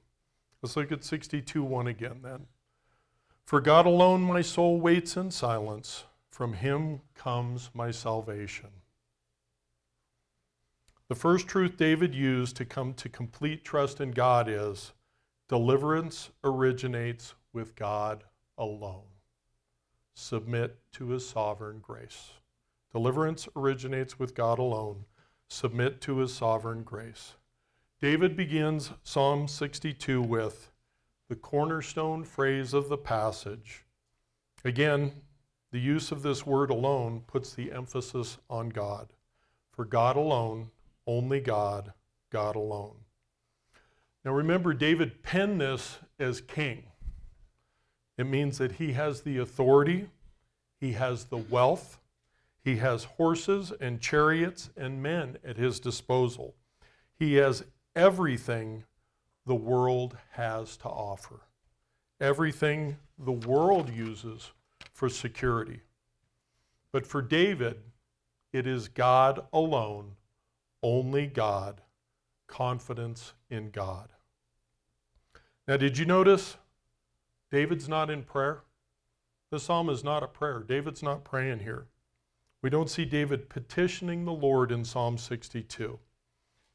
Let's 0.62 0.76
look 0.76 0.90
at 0.90 1.04
62 1.04 1.62
1 1.62 1.86
again 1.86 2.20
then. 2.22 2.46
For 3.50 3.60
God 3.60 3.84
alone 3.84 4.22
my 4.22 4.42
soul 4.42 4.80
waits 4.80 5.16
in 5.16 5.32
silence, 5.32 6.04
from 6.28 6.52
him 6.52 7.00
comes 7.16 7.68
my 7.74 7.90
salvation. 7.90 8.68
The 11.08 11.16
first 11.16 11.48
truth 11.48 11.76
David 11.76 12.14
used 12.14 12.54
to 12.58 12.64
come 12.64 12.94
to 12.94 13.08
complete 13.08 13.64
trust 13.64 14.00
in 14.00 14.12
God 14.12 14.48
is 14.48 14.92
deliverance 15.48 16.30
originates 16.44 17.34
with 17.52 17.74
God 17.74 18.22
alone. 18.56 19.18
Submit 20.14 20.78
to 20.92 21.08
his 21.08 21.28
sovereign 21.28 21.80
grace. 21.80 22.30
Deliverance 22.92 23.48
originates 23.56 24.16
with 24.16 24.36
God 24.36 24.60
alone. 24.60 25.06
Submit 25.48 26.00
to 26.02 26.18
his 26.18 26.32
sovereign 26.32 26.84
grace. 26.84 27.34
David 28.00 28.36
begins 28.36 28.92
Psalm 29.02 29.48
62 29.48 30.22
with 30.22 30.70
the 31.30 31.36
cornerstone 31.36 32.24
phrase 32.24 32.74
of 32.74 32.88
the 32.88 32.98
passage. 32.98 33.84
Again, 34.64 35.12
the 35.70 35.78
use 35.78 36.10
of 36.10 36.22
this 36.22 36.44
word 36.44 36.70
alone 36.70 37.22
puts 37.28 37.54
the 37.54 37.70
emphasis 37.70 38.38
on 38.50 38.68
God. 38.68 39.12
For 39.70 39.84
God 39.84 40.16
alone, 40.16 40.72
only 41.06 41.38
God, 41.38 41.92
God 42.30 42.56
alone. 42.56 42.96
Now 44.24 44.32
remember, 44.32 44.74
David 44.74 45.22
penned 45.22 45.60
this 45.60 46.00
as 46.18 46.40
king. 46.40 46.82
It 48.18 48.26
means 48.26 48.58
that 48.58 48.72
he 48.72 48.94
has 48.94 49.20
the 49.20 49.38
authority, 49.38 50.08
he 50.80 50.94
has 50.94 51.26
the 51.26 51.36
wealth, 51.36 52.00
he 52.64 52.78
has 52.78 53.04
horses 53.04 53.72
and 53.80 54.00
chariots 54.00 54.70
and 54.76 55.00
men 55.00 55.38
at 55.44 55.56
his 55.56 55.78
disposal. 55.78 56.56
He 57.16 57.34
has 57.34 57.62
everything 57.94 58.82
the 59.46 59.54
world 59.54 60.16
has 60.32 60.76
to 60.78 60.88
offer, 60.88 61.40
everything 62.20 62.96
the 63.18 63.32
world 63.32 63.90
uses 63.90 64.50
for 64.92 65.08
security. 65.08 65.80
But 66.92 67.06
for 67.06 67.22
David, 67.22 67.78
it 68.52 68.66
is 68.66 68.88
God 68.88 69.44
alone, 69.52 70.12
only 70.82 71.26
God, 71.26 71.80
confidence 72.46 73.32
in 73.48 73.70
God. 73.70 74.08
Now, 75.68 75.76
did 75.76 75.98
you 75.98 76.04
notice 76.04 76.56
David's 77.50 77.88
not 77.88 78.10
in 78.10 78.22
prayer. 78.22 78.62
The 79.50 79.58
psalm 79.58 79.88
is 79.90 80.04
not 80.04 80.22
a 80.22 80.28
prayer. 80.28 80.60
David's 80.60 81.02
not 81.02 81.24
praying 81.24 81.60
here. 81.60 81.86
We 82.62 82.70
don't 82.70 82.90
see 82.90 83.04
David 83.04 83.48
petitioning 83.48 84.24
the 84.24 84.32
Lord 84.32 84.70
in 84.70 84.84
Psalm 84.84 85.18
62. 85.18 85.98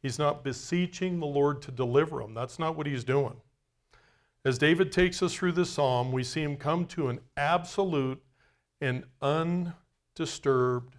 He's 0.05 0.19
not 0.19 0.43
beseeching 0.43 1.19
the 1.19 1.25
Lord 1.25 1.63
to 1.63 1.71
deliver 1.71 2.21
him. 2.21 2.35
That's 2.35 2.59
not 2.59 2.75
what 2.75 2.85
he's 2.85 3.03
doing. 3.03 3.38
As 4.45 4.59
David 4.59 4.91
takes 4.91 5.24
us 5.24 5.33
through 5.33 5.53
this 5.53 5.71
psalm, 5.71 6.12
we 6.12 6.24
see 6.24 6.43
him 6.43 6.57
come 6.57 6.85
to 6.89 7.07
an 7.07 7.21
absolute 7.35 8.21
and 8.79 9.05
undisturbed 9.19 10.97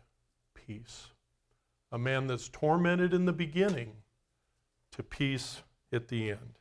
peace. 0.54 1.06
A 1.92 1.98
man 1.98 2.26
that's 2.26 2.48
tormented 2.48 3.14
in 3.14 3.26
the 3.26 3.32
beginning 3.32 3.92
to 4.90 5.04
peace 5.04 5.62
at 5.92 6.08
the 6.08 6.30
end 6.30 6.58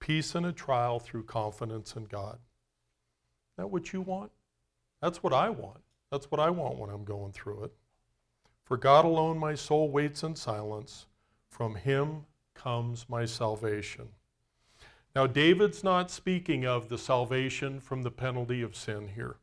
peace 0.00 0.34
in 0.34 0.46
a 0.46 0.52
trial 0.52 0.98
through 0.98 1.24
confidence 1.24 1.96
in 1.96 2.04
God. 2.04 2.36
Is 2.36 3.56
that 3.58 3.70
what 3.70 3.92
you 3.92 4.00
want? 4.00 4.32
That's 5.02 5.22
what 5.22 5.34
I 5.34 5.50
want. 5.50 5.82
That's 6.10 6.30
what 6.30 6.40
I 6.40 6.48
want 6.48 6.78
when 6.78 6.88
I'm 6.88 7.04
going 7.04 7.32
through 7.32 7.64
it. 7.64 7.74
For 8.62 8.78
God 8.78 9.04
alone 9.04 9.38
my 9.38 9.54
soul 9.54 9.90
waits 9.90 10.22
in 10.22 10.34
silence. 10.34 11.04
From 11.54 11.76
him 11.76 12.24
comes 12.54 13.08
my 13.08 13.26
salvation. 13.26 14.08
Now, 15.14 15.28
David's 15.28 15.84
not 15.84 16.10
speaking 16.10 16.66
of 16.66 16.88
the 16.88 16.98
salvation 16.98 17.78
from 17.78 18.02
the 18.02 18.10
penalty 18.10 18.60
of 18.60 18.74
sin 18.74 19.06
here, 19.14 19.36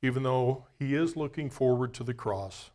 even 0.00 0.22
though 0.22 0.66
he 0.78 0.94
is 0.94 1.16
looking 1.16 1.50
forward 1.50 1.94
to 1.94 2.04
the 2.04 2.14
cross. 2.14 2.70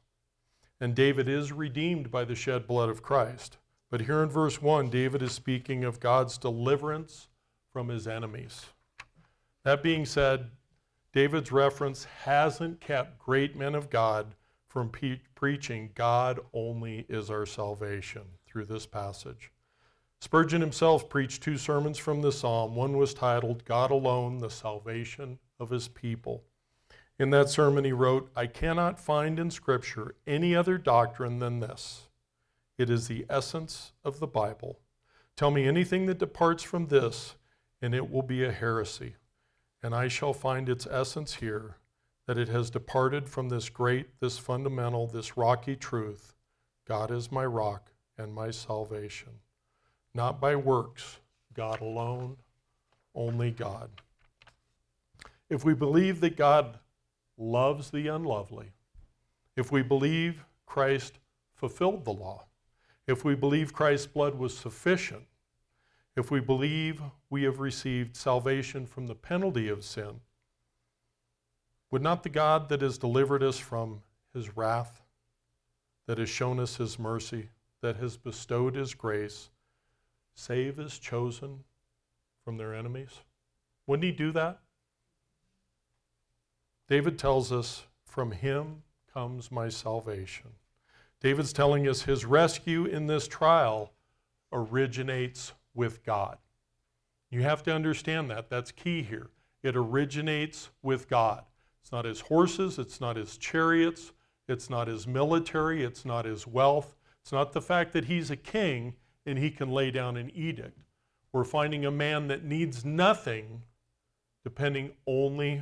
And 0.81 0.93
David 0.93 1.29
is 1.29 1.53
redeemed 1.53 2.11
by 2.11 2.25
the 2.25 2.35
shed 2.35 2.67
blood 2.67 2.89
of 2.89 3.01
Christ. 3.01 3.57
But 3.89 4.01
here 4.01 4.21
in 4.21 4.27
verse 4.27 4.61
1, 4.61 4.89
David 4.89 5.21
is 5.21 5.31
speaking 5.31 5.85
of 5.85 6.01
God's 6.01 6.37
deliverance 6.37 7.29
from 7.71 7.87
his 7.87 8.05
enemies. 8.05 8.65
That 9.63 9.81
being 9.81 10.05
said, 10.05 10.49
David's 11.13 11.53
reference 11.53 12.03
hasn't 12.25 12.81
kept 12.81 13.17
great 13.17 13.55
men 13.55 13.75
of 13.75 13.89
God 13.89 14.35
from 14.67 14.89
pe- 14.89 15.21
preaching 15.35 15.91
God 15.95 16.41
only 16.53 17.05
is 17.07 17.29
our 17.29 17.45
salvation 17.45 18.23
through 18.51 18.65
this 18.65 18.85
passage. 18.85 19.51
Spurgeon 20.19 20.61
himself 20.61 21.09
preached 21.09 21.41
two 21.41 21.57
sermons 21.57 21.97
from 21.97 22.21
the 22.21 22.31
psalm. 22.31 22.75
One 22.75 22.97
was 22.97 23.13
titled, 23.13 23.65
God 23.65 23.89
Alone, 23.89 24.37
the 24.37 24.49
Salvation 24.49 25.39
of 25.59 25.69
His 25.69 25.87
People. 25.87 26.43
In 27.17 27.29
that 27.31 27.49
sermon, 27.49 27.85
he 27.85 27.91
wrote, 27.91 28.29
I 28.35 28.47
cannot 28.47 28.99
find 28.99 29.39
in 29.39 29.49
Scripture 29.49 30.15
any 30.27 30.55
other 30.55 30.77
doctrine 30.77 31.39
than 31.39 31.59
this 31.59 32.07
it 32.77 32.89
is 32.89 33.07
the 33.07 33.25
essence 33.29 33.93
of 34.03 34.19
the 34.19 34.27
Bible. 34.27 34.79
Tell 35.35 35.51
me 35.51 35.67
anything 35.67 36.07
that 36.07 36.17
departs 36.17 36.63
from 36.63 36.87
this, 36.87 37.35
and 37.79 37.93
it 37.93 38.09
will 38.09 38.23
be 38.23 38.43
a 38.43 38.51
heresy. 38.51 39.15
And 39.83 39.93
I 39.93 40.07
shall 40.07 40.33
find 40.33 40.67
its 40.67 40.87
essence 40.87 41.35
here 41.35 41.77
that 42.25 42.39
it 42.39 42.47
has 42.47 42.71
departed 42.71 43.29
from 43.29 43.49
this 43.49 43.69
great, 43.69 44.19
this 44.19 44.39
fundamental, 44.39 45.05
this 45.07 45.37
rocky 45.37 45.75
truth 45.75 46.33
God 46.87 47.11
is 47.11 47.31
my 47.31 47.45
rock 47.45 47.90
and 48.21 48.33
my 48.33 48.51
salvation. 48.51 49.29
Not 50.13 50.39
by 50.39 50.55
works, 50.55 51.17
God 51.53 51.81
alone, 51.81 52.37
only 53.15 53.51
God. 53.51 53.89
If 55.49 55.65
we 55.65 55.73
believe 55.73 56.21
that 56.21 56.37
God 56.37 56.79
loves 57.37 57.89
the 57.89 58.07
unlovely, 58.07 58.71
if 59.55 59.71
we 59.71 59.81
believe 59.81 60.45
Christ 60.65 61.19
fulfilled 61.53 62.05
the 62.05 62.13
law, 62.13 62.45
if 63.07 63.25
we 63.25 63.35
believe 63.35 63.73
Christ's 63.73 64.07
blood 64.07 64.35
was 64.35 64.57
sufficient, 64.57 65.23
if 66.15 66.31
we 66.31 66.39
believe 66.39 67.01
we 67.29 67.43
have 67.43 67.59
received 67.59 68.15
salvation 68.15 68.85
from 68.85 69.07
the 69.07 69.15
penalty 69.15 69.67
of 69.69 69.83
sin, 69.83 70.21
would 71.89 72.01
not 72.01 72.23
the 72.23 72.29
God 72.29 72.69
that 72.69 72.81
has 72.81 72.97
delivered 72.97 73.43
us 73.43 73.57
from 73.57 74.01
his 74.33 74.55
wrath, 74.55 75.01
that 76.07 76.17
has 76.17 76.29
shown 76.29 76.59
us 76.59 76.77
his 76.77 76.97
mercy, 76.97 77.49
that 77.81 77.97
has 77.97 78.17
bestowed 78.17 78.75
his 78.75 78.93
grace, 78.93 79.49
save 80.33 80.77
his 80.77 80.97
chosen 80.97 81.63
from 82.43 82.57
their 82.57 82.73
enemies? 82.73 83.21
Wouldn't 83.87 84.05
he 84.05 84.11
do 84.11 84.31
that? 84.31 84.59
David 86.87 87.17
tells 87.17 87.51
us, 87.51 87.83
From 88.03 88.31
him 88.31 88.83
comes 89.13 89.51
my 89.51 89.69
salvation. 89.69 90.51
David's 91.19 91.53
telling 91.53 91.87
us 91.87 92.03
his 92.03 92.25
rescue 92.25 92.85
in 92.85 93.07
this 93.07 93.27
trial 93.27 93.93
originates 94.51 95.53
with 95.73 96.03
God. 96.03 96.37
You 97.29 97.43
have 97.43 97.63
to 97.63 97.73
understand 97.73 98.29
that. 98.29 98.49
That's 98.49 98.71
key 98.71 99.03
here. 99.03 99.29
It 99.63 99.75
originates 99.75 100.69
with 100.81 101.07
God. 101.07 101.43
It's 101.81 101.91
not 101.91 102.05
his 102.05 102.21
horses, 102.21 102.77
it's 102.77 102.99
not 102.99 103.15
his 103.15 103.37
chariots, 103.37 104.11
it's 104.47 104.69
not 104.69 104.87
his 104.87 105.07
military, 105.07 105.83
it's 105.83 106.05
not 106.05 106.25
his 106.25 106.45
wealth, 106.45 106.95
it's 107.21 107.31
not 107.31 107.53
the 107.53 107.61
fact 107.61 107.93
that 107.93 108.05
he's 108.05 108.31
a 108.31 108.35
king 108.35 108.95
and 109.25 109.37
he 109.37 109.51
can 109.51 109.69
lay 109.69 109.91
down 109.91 110.17
an 110.17 110.31
edict. 110.33 110.79
We're 111.31 111.43
finding 111.43 111.85
a 111.85 111.91
man 111.91 112.27
that 112.27 112.43
needs 112.43 112.83
nothing 112.83 113.63
depending 114.43 114.91
only 115.05 115.61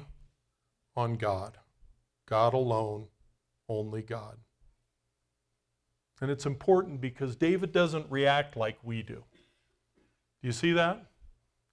on 0.96 1.16
God. 1.16 1.58
God 2.26 2.54
alone, 2.54 3.08
only 3.68 4.02
God. 4.02 4.38
And 6.22 6.30
it's 6.30 6.46
important 6.46 7.02
because 7.02 7.36
David 7.36 7.72
doesn't 7.72 8.06
react 8.10 8.58
like 8.58 8.78
we 8.84 9.02
do. 9.02 9.24
Do 10.42 10.48
you 10.48 10.52
see 10.52 10.72
that? 10.74 11.06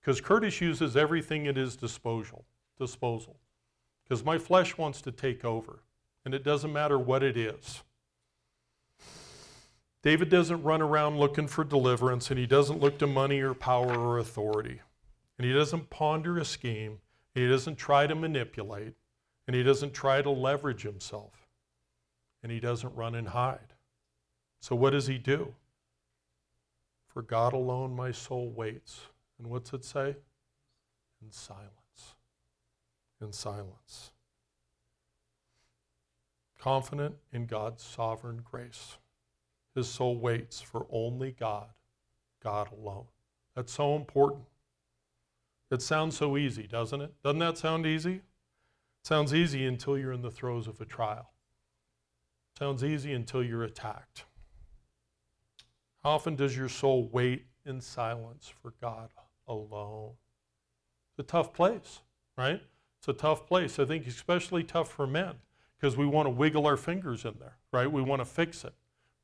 Because 0.01 0.21
Curtis 0.21 0.61
uses 0.61 0.97
everything 0.97 1.47
at 1.49 1.57
his 1.57 1.77
disposal. 1.77 2.45
Disposal. 2.79 3.37
Because 4.05 4.25
my 4.25 4.39
flesh 4.39 4.79
wants 4.79 5.03
to 5.03 5.11
take 5.11 5.45
over, 5.45 5.83
and 6.25 6.33
it 6.33 6.45
doesn't 6.45 6.73
matter 6.73 6.99
what 6.99 7.25
it 7.25 7.37
is. 7.37 7.83
David 10.07 10.29
doesn't 10.29 10.63
run 10.63 10.81
around 10.81 11.19
looking 11.19 11.49
for 11.49 11.65
deliverance, 11.65 12.31
and 12.31 12.39
he 12.39 12.47
doesn't 12.47 12.79
look 12.79 12.97
to 12.99 13.09
money 13.09 13.41
or 13.41 13.55
power 13.55 13.99
or 13.99 14.19
authority. 14.19 14.81
And 15.37 15.45
he 15.45 15.53
doesn't 15.53 15.91
ponder 15.91 16.39
a 16.39 16.45
scheme, 16.45 17.01
and 17.35 17.43
he 17.43 17.51
doesn't 17.51 17.75
try 17.75 18.07
to 18.07 18.15
manipulate, 18.15 18.95
and 19.49 19.57
he 19.57 19.65
doesn't 19.65 19.95
try 19.95 20.23
to 20.23 20.31
leverage 20.31 20.83
himself, 20.83 21.49
and 22.41 22.53
he 22.53 22.61
doesn't 22.61 22.95
run 22.95 23.17
and 23.17 23.27
hide. 23.27 23.75
So, 24.61 24.77
what 24.77 24.91
does 24.91 25.09
he 25.09 25.19
do? 25.19 25.57
For 27.09 27.23
God 27.23 27.53
alone 27.53 27.97
my 27.97 28.13
soul 28.13 28.49
waits. 28.49 29.01
And 29.41 29.49
what's 29.49 29.73
it 29.73 29.85
say? 29.85 30.15
In 31.21 31.33
silence. 31.33 32.15
In 33.21 33.33
silence. 33.33 34.13
Confident 36.61 37.17
in 37.33 37.47
God's 37.47 37.83
sovereign 37.83 38.43
grace. 38.49 38.99
His 39.77 39.89
soul 39.89 40.17
waits 40.17 40.63
for 40.63 40.87
only 40.91 41.33
God, 41.33 41.69
God 42.43 42.69
alone. 42.73 43.05
That's 43.55 43.71
so 43.71 43.95
important. 43.95 44.45
It 45.71 45.83
sounds 45.83 46.17
so 46.17 46.39
easy, 46.39 46.67
doesn't 46.67 47.03
it? 47.03 47.13
Doesn't 47.23 47.41
that 47.41 47.59
sound 47.59 47.85
easy? 47.85 48.15
It 48.15 48.23
sounds 49.03 49.35
easy 49.35 49.67
until 49.67 49.99
you're 49.99 50.15
in 50.15 50.23
the 50.23 50.31
throes 50.31 50.67
of 50.67 50.81
a 50.81 50.87
trial. 50.87 51.31
It 52.55 52.59
sounds 52.59 52.83
easy 52.83 53.13
until 53.13 53.45
you're 53.45 53.65
attacked. 53.65 54.25
How 56.03 56.13
often 56.13 56.37
does 56.37 56.57
your 56.57 56.71
soul 56.71 57.11
wait 57.13 57.45
in 57.67 57.83
silence 57.83 58.51
for 58.63 58.73
God 58.81 59.11
alone? 59.47 60.13
It's 61.11 61.29
a 61.29 61.31
tough 61.31 61.53
place, 61.53 62.01
right? 62.39 62.63
It's 62.99 63.09
a 63.09 63.13
tough 63.13 63.47
place. 63.47 63.79
I 63.79 63.85
think 63.85 64.07
especially 64.07 64.65
tough 64.65 64.91
for 64.91 65.07
men 65.07 65.35
because 65.79 65.99
we 65.99 66.07
want 66.07 66.25
to 66.25 66.31
wiggle 66.31 66.67
our 66.67 66.79
fingers 66.79 67.27
in 67.27 67.35
there, 67.39 67.59
right? 67.75 67.93
We 67.93 68.01
want 68.01 68.23
to 68.23 68.25
fix 68.25 68.65
it 68.65 68.73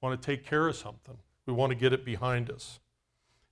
want 0.02 0.20
to 0.20 0.26
take 0.26 0.44
care 0.44 0.68
of 0.68 0.76
something. 0.76 1.16
We 1.46 1.52
want 1.52 1.70
to 1.70 1.76
get 1.76 1.92
it 1.92 2.04
behind 2.04 2.50
us. 2.50 2.80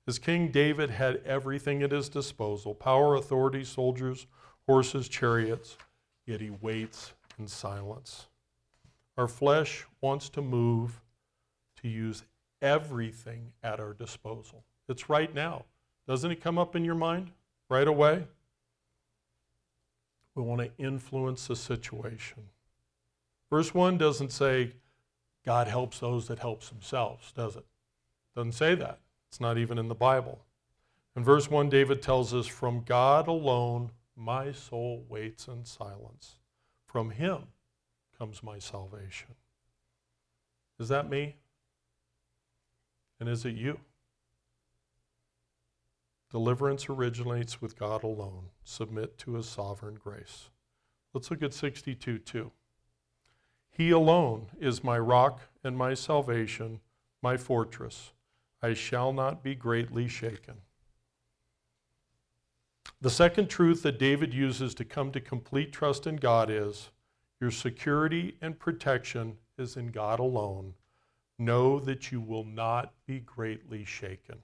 As 0.07 0.19
King 0.19 0.51
David 0.51 0.91
had 0.91 1.23
everything 1.25 1.83
at 1.83 1.93
his 1.93 2.09
disposal 2.09 2.75
power, 2.75 3.15
authority, 3.15 3.65
soldiers, 3.65 4.27
horses, 4.67 5.09
chariots, 5.09 5.77
yet 6.27 6.41
he 6.41 6.51
waits 6.51 7.13
in 7.39 7.47
silence. 7.47 8.27
Our 9.17 9.29
flesh 9.29 9.87
wants 10.01 10.29
to 10.31 10.43
move 10.43 11.01
to 11.83 11.89
use 11.89 12.25
everything 12.61 13.53
at 13.63 13.81
our 13.81 13.93
disposal. 13.93 14.65
It's 14.89 15.09
right 15.09 15.33
now. 15.35 15.65
Doesn't 16.09 16.31
it 16.31 16.41
come 16.41 16.59
up 16.59 16.75
in 16.75 16.85
your 16.85 16.95
mind 16.95 17.31
right 17.69 17.87
away? 17.87 18.25
We 20.35 20.43
want 20.43 20.61
to 20.63 20.71
influence 20.83 21.47
the 21.47 21.57
situation. 21.57 22.45
Verse 23.51 23.75
1 23.75 23.99
doesn't 23.99 24.33
say, 24.33 24.73
God 25.45 25.69
helps 25.69 26.01
those 26.01 26.29
that 26.29 26.39
helps 26.39 26.69
themselves, 26.69 27.33
does 27.33 27.57
it? 27.57 27.65
Doesn't 28.37 28.53
say 28.53 28.75
that. 28.75 29.01
It's 29.29 29.41
not 29.41 29.59
even 29.59 29.79
in 29.79 29.89
the 29.89 29.95
Bible. 29.95 30.41
In 31.17 31.25
verse 31.25 31.51
1, 31.51 31.69
David 31.69 32.03
tells 32.03 32.35
us, 32.35 32.47
From 32.47 32.83
God 32.83 33.27
alone 33.27 33.91
my 34.17 34.53
soul 34.53 35.05
waits 35.09 35.49
in 35.49 35.65
silence. 35.65 36.39
From 36.87 37.11
him 37.11 37.45
comes 38.19 38.43
my 38.43 38.59
salvation. 38.59 39.35
Is 40.79 40.89
that 40.89 41.09
me? 41.09 41.37
And 43.19 43.29
is 43.29 43.45
it 43.45 43.55
you? 43.55 43.81
Deliverance 46.31 46.89
originates 46.89 47.61
with 47.61 47.79
God 47.79 48.05
alone. 48.05 48.51
Submit 48.63 49.19
to 49.19 49.35
his 49.35 49.47
sovereign 49.47 49.99
grace. 50.03 50.51
Let's 51.13 51.31
look 51.31 51.43
at 51.43 51.53
62 51.53 52.19
2. 52.19 52.53
He 53.71 53.91
alone 53.91 54.47
is 54.61 54.85
my 54.85 54.99
rock 54.99 55.41
and 55.65 55.77
my 55.77 55.95
salvation, 55.95 56.81
my 57.23 57.37
fortress. 57.37 58.13
I 58.63 58.75
shall 58.75 59.13
not 59.13 59.43
be 59.43 59.55
greatly 59.55 60.09
shaken. 60.09 60.57
The 63.01 63.11
second 63.11 63.49
truth 63.49 63.83
that 63.83 63.99
David 63.99 64.35
uses 64.35 64.75
to 64.75 64.85
come 64.85 65.11
to 65.13 65.21
complete 65.21 65.73
trust 65.73 66.07
in 66.07 66.17
God 66.17 66.51
is 66.51 66.91
your 67.41 67.51
security 67.51 68.37
and 68.43 68.59
protection 68.59 69.39
is 69.57 69.77
in 69.77 69.91
God 69.91 70.21
alone. 70.21 70.75
Know 71.39 71.81
that 71.81 72.13
you 72.13 72.21
will 72.21 72.45
not 72.45 72.93
be 73.07 73.21
greatly 73.21 73.87
shaken. 73.87 74.37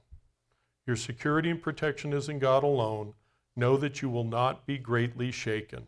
Your 0.87 0.97
security 0.97 1.51
and 1.51 1.61
protection 1.61 2.15
is 2.15 2.31
in 2.31 2.39
God 2.39 2.65
alone. 2.65 3.13
Know 3.55 3.77
that 3.77 4.01
you 4.01 4.09
will 4.09 4.25
not 4.25 4.65
be 4.65 4.79
greatly 4.79 5.31
shaken. 5.31 5.87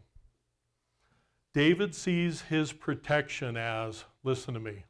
David 1.59 1.93
sees 1.93 2.43
his 2.43 2.73
protection 2.73 3.57
as, 3.57 4.05
listen 4.23 4.55
to 4.55 4.61
me, 4.61 4.85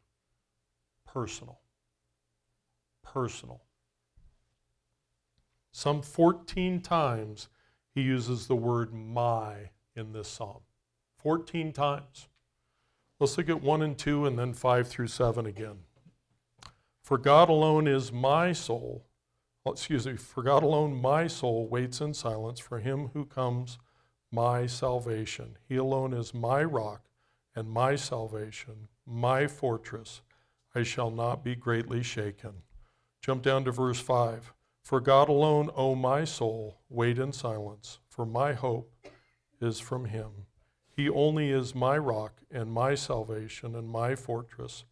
personal. 1.07 1.61
Personal. 3.03 3.63
Some 5.73 6.03
14 6.03 6.83
times 6.83 7.49
he 7.95 8.03
uses 8.03 8.49
the 8.49 8.55
word 8.55 8.93
my 8.93 9.71
in 9.97 10.13
this 10.13 10.29
psalm. 10.29 10.61
14 11.17 11.73
times. 11.73 12.29
Let's 13.19 13.39
look 13.39 13.49
at 13.49 13.63
1 13.63 13.81
and 13.81 13.97
2 13.97 14.27
and 14.27 14.39
then 14.39 14.53
5 14.53 14.89
through 14.89 15.09
7 15.09 15.47
again. 15.47 15.79
For 17.03 17.17
God 17.17 17.49
alone 17.49 17.89
is 17.89 18.13
my 18.13 18.53
soul. 18.53 19.07
Excuse 19.67 20.07
me. 20.07 20.17
For 20.19 20.43
God 20.43 20.63
alone 20.63 21.01
my 21.01 21.29
soul 21.29 21.67
waits 21.67 22.03
in 22.03 22.13
silence 22.13 22.61
for 22.61 22.81
him 22.81 23.09
who 23.15 23.25
comes 23.25 23.79
my 24.31 24.67
salvation. 24.67 25.57
He 25.69 25.77
alone 25.77 26.13
is 26.13 26.35
my 26.35 26.63
rock 26.63 27.03
and 27.55 27.71
my 27.71 27.97
salvation, 27.97 28.89
my 29.07 29.47
fortress. 29.47 30.21
I 30.75 30.83
shall 30.83 31.11
not 31.11 31.43
be 31.43 31.55
greatly 31.55 32.03
shaken. 32.03 32.63
Jump 33.23 33.43
down 33.43 33.65
to 33.65 33.73
verse 33.73 34.01
5. 34.01 34.53
For 34.83 35.01
God 35.01 35.29
alone, 35.29 35.71
O 35.75 35.95
my 35.95 36.25
soul, 36.25 36.81
wait 36.89 37.19
in 37.19 37.33
silence, 37.33 37.99
for 38.09 38.25
my 38.25 38.53
hope 38.53 38.93
is 39.61 39.81
from 39.81 40.07
him. 40.07 40.47
He 40.89 41.09
only 41.09 41.51
is 41.51 41.75
my 41.75 41.97
rock 41.99 42.41
and 42.51 42.73
my 42.73 42.95
salvation 42.95 43.75
and 43.75 43.89
my 43.89 44.15
fortress. 44.15 44.85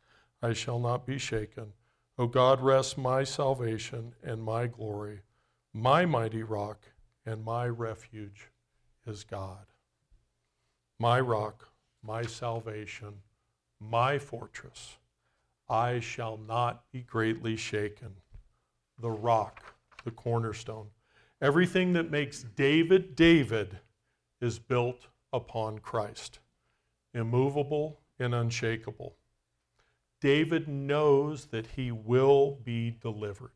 I 0.42 0.52
shall 0.52 0.78
not 0.78 1.06
be 1.06 1.18
shaken. 1.18 1.72
O 2.18 2.26
God, 2.26 2.60
rest 2.60 2.96
my 2.96 3.24
salvation 3.24 4.14
and 4.22 4.42
my 4.42 4.66
glory, 4.66 5.20
my 5.72 6.06
mighty 6.06 6.42
rock 6.42 6.80
and 7.24 7.44
my 7.44 7.66
refuge 7.66 8.50
is 9.06 9.24
God. 9.24 9.66
My 10.98 11.20
rock, 11.20 11.68
my 12.02 12.22
salvation, 12.24 13.14
my 13.80 14.18
fortress. 14.18 14.96
I 15.68 16.00
shall 16.00 16.38
not 16.38 16.84
be 16.92 17.02
greatly 17.02 17.56
shaken. 17.56 18.14
The 19.00 19.10
rock, 19.10 19.74
the 20.04 20.10
cornerstone. 20.12 20.88
Everything 21.42 21.92
that 21.94 22.10
makes 22.10 22.42
David 22.42 23.16
David 23.16 23.78
is 24.40 24.58
built 24.58 25.08
upon 25.32 25.80
Christ, 25.80 26.38
immovable 27.14 28.00
and 28.18 28.34
unshakable. 28.34 29.16
David 30.20 30.68
knows 30.68 31.46
that 31.46 31.66
he 31.76 31.92
will 31.92 32.58
be 32.64 32.90
delivered. 33.02 33.52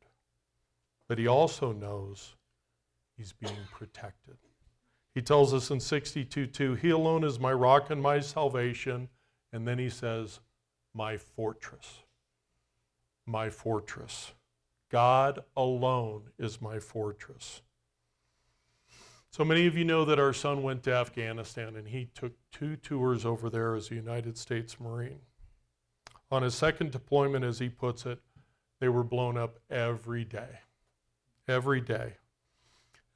but 1.09 1.19
he 1.19 1.27
also 1.27 1.73
knows 1.73 2.37
he's 3.17 3.33
being 3.33 3.57
protected. 3.73 4.37
He 5.15 5.23
tells 5.23 5.53
us 5.53 5.71
in 5.71 5.79
62:2, 5.79 6.77
He 6.77 6.91
alone 6.91 7.25
is 7.25 7.41
my 7.41 7.53
rock 7.53 7.91
and 7.91 8.01
my 8.01 8.21
salvation. 8.21 9.09
And 9.53 9.67
then 9.67 9.79
he 9.79 9.91
says, 9.91 10.41
My 10.95 11.17
fortress. 11.17 12.03
My 13.27 13.51
fortress. 13.51 14.33
God 14.91 15.41
alone 15.57 16.31
is 16.39 16.61
my 16.61 16.79
fortress. 16.79 17.63
So 19.33 19.45
many 19.45 19.67
of 19.67 19.77
you 19.77 19.85
know 19.85 20.05
that 20.05 20.19
our 20.19 20.33
son 20.33 20.65
went 20.65 20.83
to 20.85 20.93
Afghanistan 20.93 21.77
and 21.77 21.87
he 21.87 22.07
took 22.07 22.33
two 22.51 22.75
tours 22.77 23.25
over 23.25 23.49
there 23.49 23.77
as 23.77 23.91
a 23.91 23.95
United 23.95 24.37
States 24.37 24.81
Marine. 24.81 25.21
On 26.33 26.43
his 26.43 26.55
second 26.55 26.91
deployment, 26.91 27.45
as 27.45 27.61
he 27.61 27.69
puts 27.69 28.07
it, 28.07 28.21
they 28.81 28.89
were 28.89 29.05
blown 29.05 29.37
up 29.37 29.59
every 29.69 30.25
day. 30.25 30.61
Every 31.47 31.81
day. 31.81 32.15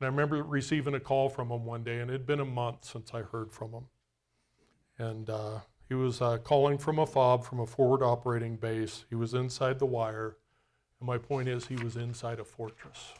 And 0.00 0.06
I 0.06 0.10
remember 0.10 0.42
receiving 0.42 0.94
a 0.94 1.00
call 1.00 1.28
from 1.28 1.50
him 1.50 1.64
one 1.64 1.84
day, 1.84 2.00
and 2.00 2.10
it 2.10 2.14
had 2.14 2.26
been 2.26 2.40
a 2.40 2.44
month 2.44 2.84
since 2.84 3.14
I 3.14 3.22
heard 3.22 3.52
from 3.52 3.72
him. 3.72 3.84
And 4.98 5.30
uh, 5.30 5.60
he 5.88 5.94
was 5.94 6.20
uh, 6.20 6.38
calling 6.38 6.78
from 6.78 6.98
a 6.98 7.06
fob 7.06 7.44
from 7.44 7.60
a 7.60 7.66
forward 7.66 8.02
operating 8.02 8.56
base. 8.56 9.04
He 9.08 9.14
was 9.14 9.34
inside 9.34 9.78
the 9.78 9.86
wire. 9.86 10.36
And 11.00 11.06
my 11.06 11.18
point 11.18 11.48
is, 11.48 11.66
he 11.66 11.76
was 11.76 11.96
inside 11.96 12.40
a 12.40 12.44
fortress. 12.44 13.14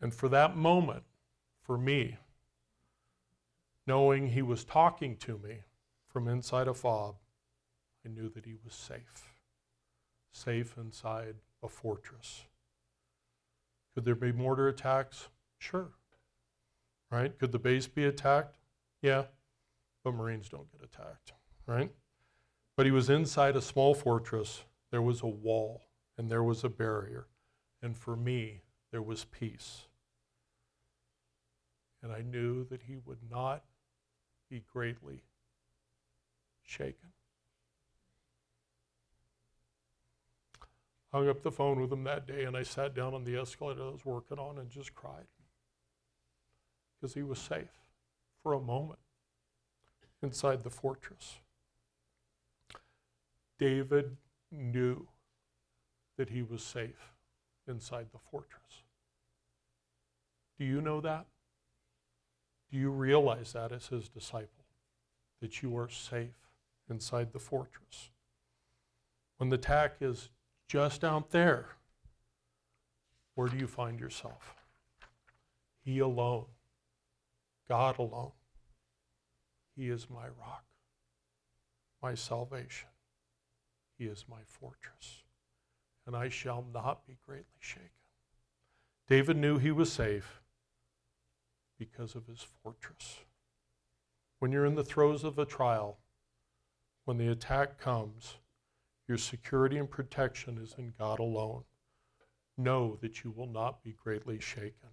And 0.00 0.14
for 0.14 0.28
that 0.28 0.56
moment, 0.56 1.02
for 1.60 1.76
me, 1.76 2.16
knowing 3.86 4.28
he 4.28 4.42
was 4.42 4.64
talking 4.64 5.16
to 5.16 5.38
me 5.38 5.58
from 6.08 6.28
inside 6.28 6.68
a 6.68 6.74
fob, 6.74 7.16
I 8.04 8.08
knew 8.08 8.30
that 8.30 8.46
he 8.46 8.54
was 8.64 8.74
safe, 8.74 9.28
safe 10.32 10.76
inside 10.78 11.36
a 11.62 11.68
fortress. 11.68 12.44
Could 13.94 14.04
there 14.04 14.14
be 14.14 14.32
mortar 14.32 14.68
attacks? 14.68 15.28
Sure. 15.60 15.90
Right? 17.12 17.38
Could 17.38 17.52
the 17.52 17.60
base 17.60 17.86
be 17.86 18.04
attacked? 18.04 18.56
Yeah. 19.02 19.26
But 20.02 20.14
Marines 20.14 20.48
don't 20.48 20.70
get 20.72 20.82
attacked, 20.82 21.32
right? 21.66 21.92
But 22.76 22.86
he 22.86 22.92
was 22.92 23.08
inside 23.08 23.54
a 23.54 23.62
small 23.62 23.94
fortress. 23.94 24.64
There 24.90 25.02
was 25.02 25.22
a 25.22 25.28
wall 25.28 25.82
and 26.18 26.28
there 26.28 26.42
was 26.42 26.64
a 26.64 26.68
barrier. 26.68 27.28
And 27.82 27.96
for 27.96 28.16
me, 28.16 28.62
there 28.90 29.02
was 29.02 29.24
peace 29.24 29.84
and 32.02 32.12
I 32.12 32.22
knew 32.22 32.64
that 32.64 32.82
he 32.82 32.96
would 33.04 33.18
not 33.30 33.64
be 34.48 34.64
greatly 34.72 35.22
shaken. 36.62 37.10
Hung 41.12 41.28
up 41.28 41.42
the 41.42 41.50
phone 41.50 41.80
with 41.80 41.92
him 41.92 42.04
that 42.04 42.26
day, 42.26 42.44
and 42.44 42.56
I 42.56 42.62
sat 42.62 42.94
down 42.94 43.14
on 43.14 43.24
the 43.24 43.36
escalator 43.36 43.82
I 43.82 43.90
was 43.90 44.04
working 44.04 44.38
on 44.38 44.58
and 44.58 44.70
just 44.70 44.94
cried 44.94 45.26
because 47.00 47.14
he 47.14 47.22
was 47.22 47.38
safe 47.38 47.82
for 48.42 48.52
a 48.52 48.60
moment 48.60 48.98
inside 50.22 50.62
the 50.62 50.70
fortress. 50.70 51.38
David 53.58 54.16
knew 54.50 55.06
that 56.16 56.30
he 56.30 56.42
was 56.42 56.62
safe 56.62 57.12
inside 57.66 58.06
the 58.12 58.18
fortress. 58.18 58.82
Do 60.58 60.64
you 60.64 60.80
know 60.80 61.00
that? 61.00 61.26
Do 62.70 62.78
you 62.78 62.90
realize 62.90 63.52
that 63.54 63.72
as 63.72 63.86
his 63.86 64.08
disciple? 64.08 64.64
That 65.40 65.62
you 65.62 65.76
are 65.76 65.88
safe 65.88 66.48
inside 66.88 67.32
the 67.32 67.38
fortress? 67.38 68.10
When 69.38 69.48
the 69.48 69.56
attack 69.56 69.96
is 70.00 70.28
just 70.68 71.02
out 71.02 71.30
there, 71.30 71.70
where 73.34 73.48
do 73.48 73.56
you 73.56 73.66
find 73.66 73.98
yourself? 73.98 74.54
He 75.82 75.98
alone, 75.98 76.44
God 77.70 78.00
alone. 78.00 78.32
He 79.76 79.90
is 79.90 80.10
my 80.10 80.24
rock, 80.24 80.64
my 82.02 82.16
salvation. 82.16 82.88
He 83.96 84.06
is 84.06 84.24
my 84.28 84.40
fortress, 84.44 85.22
and 86.04 86.16
I 86.16 86.30
shall 86.30 86.66
not 86.74 87.06
be 87.06 87.16
greatly 87.24 87.60
shaken. 87.60 87.90
David 89.08 89.36
knew 89.36 89.58
he 89.58 89.70
was 89.70 89.92
safe 89.92 90.40
because 91.78 92.16
of 92.16 92.26
his 92.26 92.44
fortress. 92.60 93.20
When 94.40 94.50
you're 94.50 94.66
in 94.66 94.74
the 94.74 94.82
throes 94.82 95.22
of 95.22 95.38
a 95.38 95.46
trial, 95.46 95.98
when 97.04 97.18
the 97.18 97.28
attack 97.28 97.78
comes, 97.78 98.38
your 99.06 99.16
security 99.16 99.78
and 99.78 99.88
protection 99.88 100.58
is 100.58 100.74
in 100.76 100.92
God 100.98 101.20
alone. 101.20 101.62
Know 102.58 102.98
that 103.00 103.22
you 103.22 103.30
will 103.30 103.46
not 103.46 103.84
be 103.84 103.92
greatly 103.92 104.40
shaken. 104.40 104.88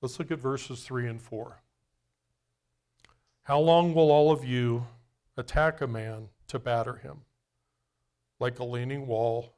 Let's 0.00 0.20
look 0.20 0.30
at 0.30 0.38
verses 0.38 0.84
3 0.84 1.08
and 1.08 1.20
4. 1.20 1.60
How 3.50 3.58
long 3.58 3.94
will 3.94 4.12
all 4.12 4.30
of 4.30 4.44
you 4.44 4.86
attack 5.36 5.80
a 5.80 5.88
man 5.88 6.28
to 6.46 6.60
batter 6.60 6.94
him? 6.94 7.22
Like 8.38 8.60
a 8.60 8.64
leaning 8.64 9.08
wall 9.08 9.56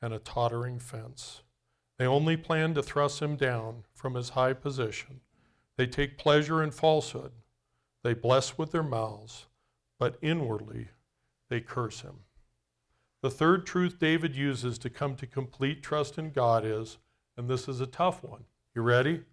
and 0.00 0.14
a 0.14 0.18
tottering 0.18 0.78
fence. 0.78 1.42
They 1.98 2.06
only 2.06 2.38
plan 2.38 2.72
to 2.72 2.82
thrust 2.82 3.20
him 3.20 3.36
down 3.36 3.84
from 3.92 4.14
his 4.14 4.30
high 4.30 4.54
position 4.54 5.20
they 5.76 5.86
take 5.86 6.16
pleasure 6.16 6.62
in 6.62 6.70
falsehood. 6.70 7.32
They 8.02 8.14
bless 8.14 8.56
with 8.56 8.72
their 8.72 8.82
mouths, 8.82 9.48
but 9.98 10.16
inwardly 10.22 10.88
they 11.50 11.60
curse 11.60 12.00
him. 12.00 12.20
The 13.20 13.30
third 13.30 13.66
truth 13.66 13.98
David 13.98 14.34
uses 14.34 14.78
to 14.78 14.88
come 14.88 15.14
to 15.16 15.26
complete 15.26 15.82
trust 15.82 16.16
in 16.16 16.30
God 16.30 16.64
is, 16.64 16.96
and 17.36 17.50
this 17.50 17.68
is 17.68 17.82
a 17.82 17.86
tough 17.86 18.24
one. 18.24 18.44
You 18.74 18.80
ready? 18.80 19.24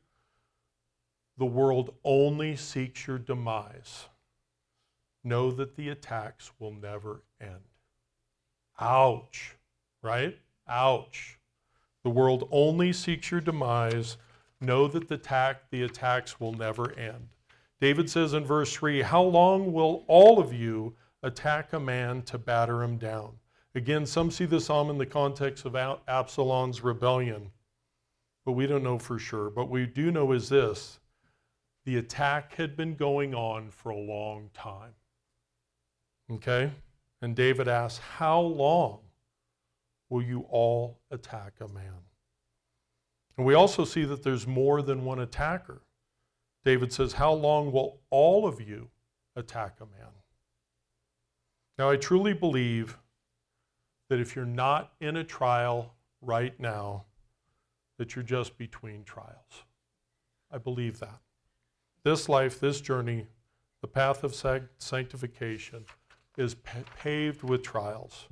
The 1.37 1.45
world 1.45 1.93
only 2.03 2.55
seeks 2.55 3.05
your 3.05 3.19
demise. 3.19 4.07
Know 5.23 5.51
that 5.51 5.75
the 5.75 5.89
attacks 5.89 6.51
will 6.59 6.73
never 6.73 7.21
end. 7.39 7.61
Ouch, 8.79 9.55
right? 10.01 10.37
Ouch. 10.67 11.37
The 12.03 12.09
world 12.09 12.47
only 12.51 12.93
seeks 12.93 13.29
your 13.29 13.41
demise. 13.41 14.17
Know 14.61 14.87
that 14.87 15.07
the 15.07 15.15
attack, 15.15 15.69
the 15.69 15.83
attacks 15.83 16.39
will 16.39 16.53
never 16.53 16.91
end. 16.93 17.27
David 17.79 18.09
says 18.09 18.33
in 18.33 18.43
verse 18.43 18.73
3, 18.73 19.01
How 19.01 19.21
long 19.21 19.71
will 19.73 20.05
all 20.07 20.39
of 20.39 20.53
you 20.53 20.95
attack 21.21 21.73
a 21.73 21.79
man 21.79 22.23
to 22.23 22.37
batter 22.37 22.81
him 22.81 22.97
down? 22.97 23.33
Again, 23.75 24.07
some 24.07 24.31
see 24.31 24.45
the 24.45 24.59
psalm 24.59 24.87
um, 24.87 24.91
in 24.91 24.97
the 24.97 25.05
context 25.05 25.65
of 25.65 25.75
Absalom's 26.07 26.83
rebellion, 26.83 27.51
but 28.43 28.53
we 28.53 28.65
don't 28.65 28.83
know 28.83 28.97
for 28.97 29.19
sure. 29.19 29.51
But 29.51 29.69
we 29.69 29.85
do 29.85 30.09
know 30.11 30.31
is 30.31 30.49
this 30.49 30.99
the 31.87 31.95
attack 31.95 32.53
had 32.55 32.75
been 32.75 32.95
going 32.95 33.33
on 33.33 33.69
for 33.69 33.91
a 33.91 33.97
long 33.97 34.49
time. 34.53 34.93
Okay? 36.29 36.69
And 37.21 37.33
David 37.33 37.69
asks, 37.69 37.99
How 38.17 38.41
long 38.41 38.99
will 40.09 40.21
you 40.21 40.41
all 40.49 40.99
attack 41.11 41.53
a 41.61 41.67
man? 41.69 42.03
And 43.37 43.45
we 43.45 43.53
also 43.53 43.85
see 43.85 44.03
that 44.03 44.21
there's 44.21 44.45
more 44.45 44.81
than 44.81 45.05
one 45.05 45.19
attacker. 45.19 45.81
David 46.65 46.91
says, 46.91 47.13
How 47.13 47.31
long 47.31 47.71
will 47.71 48.01
all 48.09 48.45
of 48.45 48.59
you 48.59 48.89
attack 49.37 49.77
a 49.79 49.85
man? 49.85 50.11
Now, 51.79 51.89
I 51.89 51.95
truly 51.95 52.33
believe 52.33 52.97
that 54.09 54.19
if 54.19 54.35
you're 54.35 54.43
not 54.43 54.91
in 54.99 55.15
a 55.15 55.23
trial 55.23 55.93
right 56.21 56.59
now, 56.59 57.05
that 57.97 58.13
you're 58.13 58.25
just 58.25 58.57
between 58.57 59.05
trials. 59.05 59.63
I 60.51 60.57
believe 60.57 60.99
that. 60.99 61.21
This 62.07 62.29
life, 62.29 62.57
this 62.61 62.79
journey, 62.79 63.27
the 63.81 63.87
path 63.89 64.23
of 64.23 64.33
sanctification 64.79 65.83
is 66.37 66.55
paved 66.55 67.43
with 67.43 67.63
trials. 67.63 68.27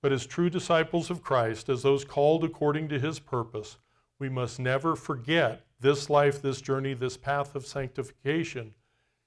But 0.00 0.12
as 0.12 0.24
true 0.24 0.48
disciples 0.48 1.10
of 1.10 1.20
Christ, 1.20 1.68
as 1.68 1.82
those 1.82 2.04
called 2.04 2.44
according 2.44 2.90
to 2.90 3.00
his 3.00 3.18
purpose, 3.18 3.78
we 4.20 4.28
must 4.28 4.60
never 4.60 4.94
forget 4.94 5.66
this 5.80 6.08
life, 6.10 6.40
this 6.40 6.60
journey, 6.60 6.94
this 6.94 7.16
path 7.16 7.56
of 7.56 7.66
sanctification 7.66 8.72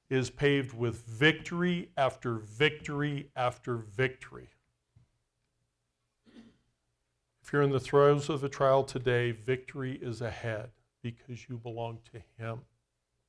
is 0.10 0.30
paved 0.30 0.74
with 0.74 1.06
victory 1.06 1.90
after 1.98 2.36
victory 2.36 3.28
after 3.36 3.76
victory. 3.76 4.48
If 7.44 7.52
you're 7.52 7.62
in 7.62 7.72
the 7.72 7.80
throes 7.82 8.30
of 8.30 8.42
a 8.42 8.48
trial 8.48 8.86
today, 8.86 9.32
victory 9.32 10.00
is 10.02 10.22
ahead 10.22 10.70
because 11.04 11.50
you 11.50 11.58
belong 11.58 12.00
to 12.14 12.22
Him 12.42 12.62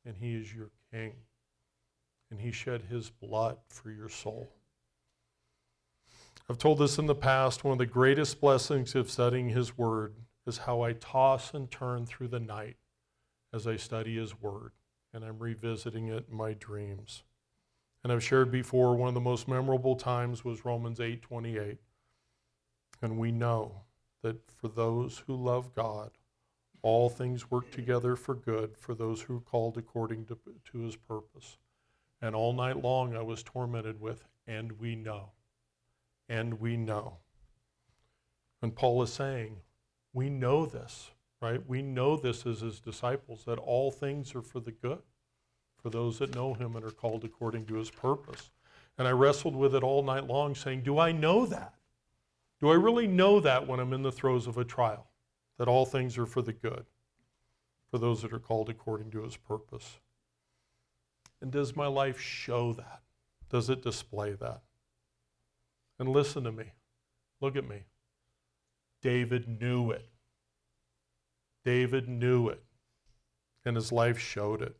and 0.06 0.16
He 0.16 0.34
is 0.34 0.54
your 0.54 0.70
King 0.92 1.12
and 2.30 2.40
He 2.40 2.52
shed 2.52 2.82
His 2.88 3.10
blood 3.10 3.56
for 3.68 3.90
your 3.90 4.08
soul. 4.08 4.48
I've 6.48 6.58
told 6.58 6.78
this 6.78 6.98
in 6.98 7.06
the 7.06 7.14
past. 7.14 7.64
One 7.64 7.72
of 7.72 7.78
the 7.78 7.86
greatest 7.86 8.40
blessings 8.40 8.94
of 8.94 9.10
studying 9.10 9.48
His 9.48 9.76
Word 9.76 10.14
is 10.46 10.58
how 10.58 10.82
I 10.82 10.92
toss 10.92 11.54
and 11.54 11.70
turn 11.70 12.06
through 12.06 12.28
the 12.28 12.40
night 12.40 12.76
as 13.52 13.66
I 13.66 13.76
study 13.76 14.16
His 14.16 14.40
Word, 14.40 14.72
and 15.12 15.24
I'm 15.24 15.38
revisiting 15.38 16.08
it 16.08 16.26
in 16.30 16.36
my 16.36 16.52
dreams. 16.52 17.24
And 18.04 18.12
I've 18.12 18.22
shared 18.22 18.52
before, 18.52 18.94
one 18.94 19.08
of 19.08 19.14
the 19.14 19.20
most 19.20 19.48
memorable 19.48 19.96
times 19.96 20.44
was 20.44 20.64
Romans 20.64 21.00
8 21.00 21.22
28. 21.22 21.78
And 23.02 23.18
we 23.18 23.32
know 23.32 23.82
that 24.22 24.48
for 24.50 24.68
those 24.68 25.22
who 25.26 25.34
love 25.34 25.74
God, 25.74 26.12
all 26.86 27.10
things 27.10 27.50
work 27.50 27.68
together 27.72 28.14
for 28.14 28.36
good 28.36 28.76
for 28.78 28.94
those 28.94 29.20
who 29.22 29.38
are 29.38 29.40
called 29.40 29.76
according 29.76 30.24
to, 30.24 30.38
to 30.70 30.78
his 30.78 30.94
purpose. 30.94 31.56
And 32.22 32.32
all 32.32 32.52
night 32.52 32.80
long 32.80 33.16
I 33.16 33.22
was 33.22 33.42
tormented 33.42 34.00
with, 34.00 34.22
and 34.46 34.70
we 34.78 34.94
know. 34.94 35.32
And 36.28 36.60
we 36.60 36.76
know. 36.76 37.16
And 38.62 38.72
Paul 38.72 39.02
is 39.02 39.12
saying, 39.12 39.56
we 40.12 40.30
know 40.30 40.64
this, 40.64 41.10
right? 41.42 41.60
We 41.66 41.82
know 41.82 42.16
this 42.16 42.46
as 42.46 42.60
his 42.60 42.78
disciples, 42.78 43.42
that 43.46 43.58
all 43.58 43.90
things 43.90 44.32
are 44.36 44.42
for 44.42 44.60
the 44.60 44.70
good, 44.70 45.02
for 45.82 45.90
those 45.90 46.20
that 46.20 46.36
know 46.36 46.54
him 46.54 46.76
and 46.76 46.84
are 46.84 46.92
called 46.92 47.24
according 47.24 47.66
to 47.66 47.74
his 47.74 47.90
purpose. 47.90 48.52
And 48.96 49.08
I 49.08 49.10
wrestled 49.10 49.56
with 49.56 49.74
it 49.74 49.82
all 49.82 50.04
night 50.04 50.28
long, 50.28 50.54
saying, 50.54 50.82
Do 50.82 51.00
I 51.00 51.10
know 51.10 51.46
that? 51.46 51.74
Do 52.60 52.70
I 52.70 52.74
really 52.74 53.08
know 53.08 53.40
that 53.40 53.66
when 53.66 53.80
I'm 53.80 53.92
in 53.92 54.04
the 54.04 54.12
throes 54.12 54.46
of 54.46 54.56
a 54.56 54.64
trial? 54.64 55.08
That 55.58 55.68
all 55.68 55.86
things 55.86 56.18
are 56.18 56.26
for 56.26 56.42
the 56.42 56.52
good, 56.52 56.86
for 57.90 57.98
those 57.98 58.22
that 58.22 58.32
are 58.32 58.38
called 58.38 58.68
according 58.68 59.10
to 59.12 59.22
his 59.22 59.36
purpose? 59.36 59.98
And 61.40 61.50
does 61.50 61.76
my 61.76 61.86
life 61.86 62.20
show 62.20 62.72
that? 62.74 63.02
Does 63.48 63.70
it 63.70 63.82
display 63.82 64.32
that? 64.32 64.62
And 65.98 66.08
listen 66.08 66.44
to 66.44 66.52
me. 66.52 66.72
Look 67.40 67.56
at 67.56 67.68
me. 67.68 67.84
David 69.02 69.60
knew 69.60 69.90
it. 69.90 70.08
David 71.64 72.08
knew 72.08 72.48
it, 72.48 72.62
and 73.64 73.76
his 73.76 73.90
life 73.90 74.18
showed 74.18 74.62
it. 74.62 74.76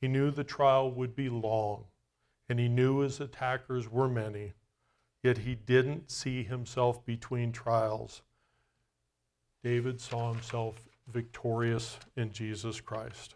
He 0.00 0.08
knew 0.08 0.30
the 0.30 0.44
trial 0.44 0.90
would 0.90 1.16
be 1.16 1.28
long, 1.28 1.84
and 2.48 2.58
he 2.58 2.68
knew 2.68 2.98
his 2.98 3.20
attackers 3.20 3.90
were 3.90 4.08
many, 4.08 4.52
yet 5.22 5.38
he 5.38 5.54
didn't 5.54 6.10
see 6.10 6.44
himself 6.44 7.04
between 7.04 7.50
trials. 7.50 8.22
David 9.66 10.00
saw 10.00 10.32
himself 10.32 10.76
victorious 11.12 11.98
in 12.16 12.30
Jesus 12.30 12.80
Christ. 12.80 13.34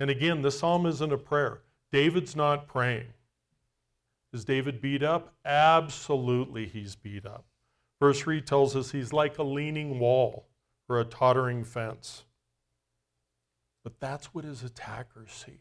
And 0.00 0.08
again, 0.08 0.40
this 0.40 0.60
psalm 0.60 0.86
isn't 0.86 1.12
a 1.12 1.18
prayer. 1.18 1.60
David's 1.92 2.34
not 2.34 2.66
praying. 2.66 3.08
Is 4.32 4.46
David 4.46 4.80
beat 4.80 5.02
up? 5.02 5.34
Absolutely, 5.44 6.64
he's 6.64 6.96
beat 6.96 7.26
up. 7.26 7.44
Verse 8.00 8.18
3 8.20 8.40
tells 8.40 8.74
us 8.76 8.92
he's 8.92 9.12
like 9.12 9.36
a 9.36 9.42
leaning 9.42 9.98
wall 9.98 10.46
or 10.88 11.00
a 11.00 11.04
tottering 11.04 11.64
fence. 11.64 12.24
But 13.84 14.00
that's 14.00 14.32
what 14.32 14.46
his 14.46 14.64
attackers 14.64 15.32
see. 15.32 15.60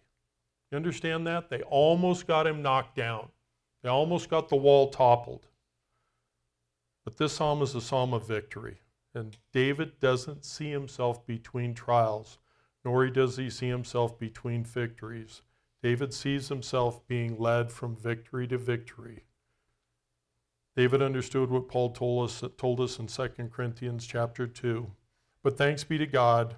You 0.71 0.77
understand 0.77 1.27
that? 1.27 1.49
They 1.49 1.63
almost 1.63 2.27
got 2.27 2.47
him 2.47 2.61
knocked 2.61 2.95
down, 2.95 3.27
they 3.83 3.89
almost 3.89 4.29
got 4.29 4.47
the 4.47 4.55
wall 4.55 4.87
toppled. 4.87 5.47
But 7.03 7.17
this 7.17 7.33
psalm 7.33 7.61
is 7.61 7.75
a 7.75 7.81
psalm 7.81 8.13
of 8.13 8.25
victory. 8.25 8.77
And 9.13 9.37
David 9.51 9.99
doesn't 9.99 10.45
see 10.45 10.69
himself 10.69 11.25
between 11.25 11.73
trials, 11.73 12.37
nor 12.85 13.07
does 13.09 13.37
he 13.37 13.49
see 13.49 13.67
himself 13.67 14.19
between 14.19 14.63
victories. 14.63 15.41
David 15.81 16.13
sees 16.13 16.49
himself 16.49 17.05
being 17.07 17.37
led 17.37 17.71
from 17.71 17.95
victory 17.95 18.47
to 18.47 18.57
victory. 18.57 19.23
David 20.75 21.01
understood 21.01 21.49
what 21.49 21.67
Paul 21.67 21.91
told 21.91 22.29
us, 22.29 22.43
told 22.57 22.79
us 22.79 22.99
in 22.99 23.07
2 23.07 23.27
Corinthians 23.51 24.05
chapter 24.05 24.45
2. 24.45 24.91
But 25.41 25.57
thanks 25.57 25.83
be 25.83 25.97
to 25.97 26.05
God 26.05 26.55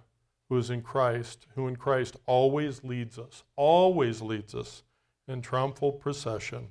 who 0.49 0.57
is 0.57 0.69
in 0.69 0.81
Christ, 0.81 1.47
who 1.55 1.67
in 1.67 1.75
Christ 1.75 2.17
always 2.25 2.83
leads 2.83 3.17
us, 3.17 3.43
always 3.55 4.21
leads 4.21 4.55
us 4.55 4.83
in 5.27 5.41
triumphal 5.41 5.91
procession, 5.91 6.69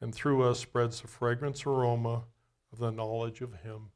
and 0.00 0.14
through 0.14 0.42
us 0.42 0.58
spreads 0.58 1.00
the 1.00 1.08
fragrance 1.08 1.64
aroma 1.64 2.24
of 2.72 2.78
the 2.78 2.90
knowledge 2.90 3.40
of 3.40 3.54
Him 3.62 3.90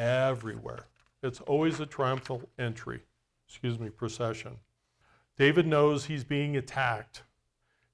everywhere. 0.00 0.86
It's 1.22 1.40
always 1.42 1.78
a 1.78 1.86
triumphal 1.86 2.48
entry, 2.58 3.02
excuse 3.46 3.78
me, 3.78 3.90
procession. 3.90 4.56
David 5.36 5.66
knows 5.66 6.06
he's 6.06 6.24
being 6.24 6.56
attacked. 6.56 7.22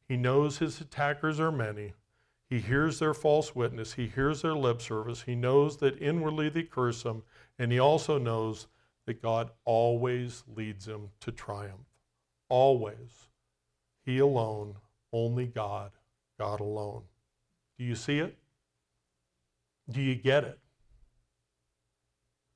He 0.09 0.17
knows 0.17 0.59
his 0.59 0.81
attackers 0.81 1.41
are 1.41 1.51
many. 1.51 1.95
He 2.49 2.61
hears 2.61 3.01
their 3.01 3.15
false 3.15 3.57
witness. 3.57 3.95
He 3.95 4.07
hears 4.07 4.43
their 4.43 4.55
lip 4.55 4.81
service. 4.81 5.23
He 5.23 5.35
knows 5.35 5.79
that 5.79 6.01
inwardly 6.01 6.49
they 6.49 6.63
curse 6.63 7.03
him. 7.03 7.25
And 7.59 7.73
he 7.73 7.81
also 7.81 8.19
knows 8.19 8.69
that 9.07 9.21
God 9.21 9.51
always 9.65 10.45
leads 10.55 10.87
him 10.87 11.11
to 11.21 11.33
triumph. 11.33 11.87
Always. 12.49 13.29
He 14.05 14.19
alone, 14.19 14.77
only 15.13 15.47
God, 15.47 15.91
God 16.39 16.61
alone. 16.61 17.03
Do 17.79 17.85
you 17.85 17.97
see 17.97 18.21
it? 18.21 18.39
Do 19.91 20.01
you 20.01 20.15
get 20.15 20.45
it? 20.45 20.61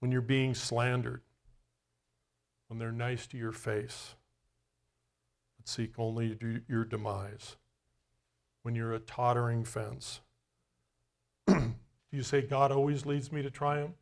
When 0.00 0.10
you're 0.10 0.20
being 0.20 0.54
slandered, 0.54 1.22
when 2.68 2.78
they're 2.78 2.92
nice 2.92 3.26
to 3.28 3.36
your 3.36 3.52
face, 3.52 4.14
but 5.56 5.68
seek 5.68 5.98
only 5.98 6.62
your 6.68 6.84
demise 6.84 7.56
when 8.62 8.74
you're 8.74 8.94
a 8.94 8.98
tottering 8.98 9.64
fence? 9.64 10.20
Do 11.46 11.72
you 12.12 12.22
say, 12.22 12.42
God 12.42 12.72
always 12.72 13.06
leads 13.06 13.30
me 13.30 13.42
to 13.42 13.50
triumph? 13.50 13.94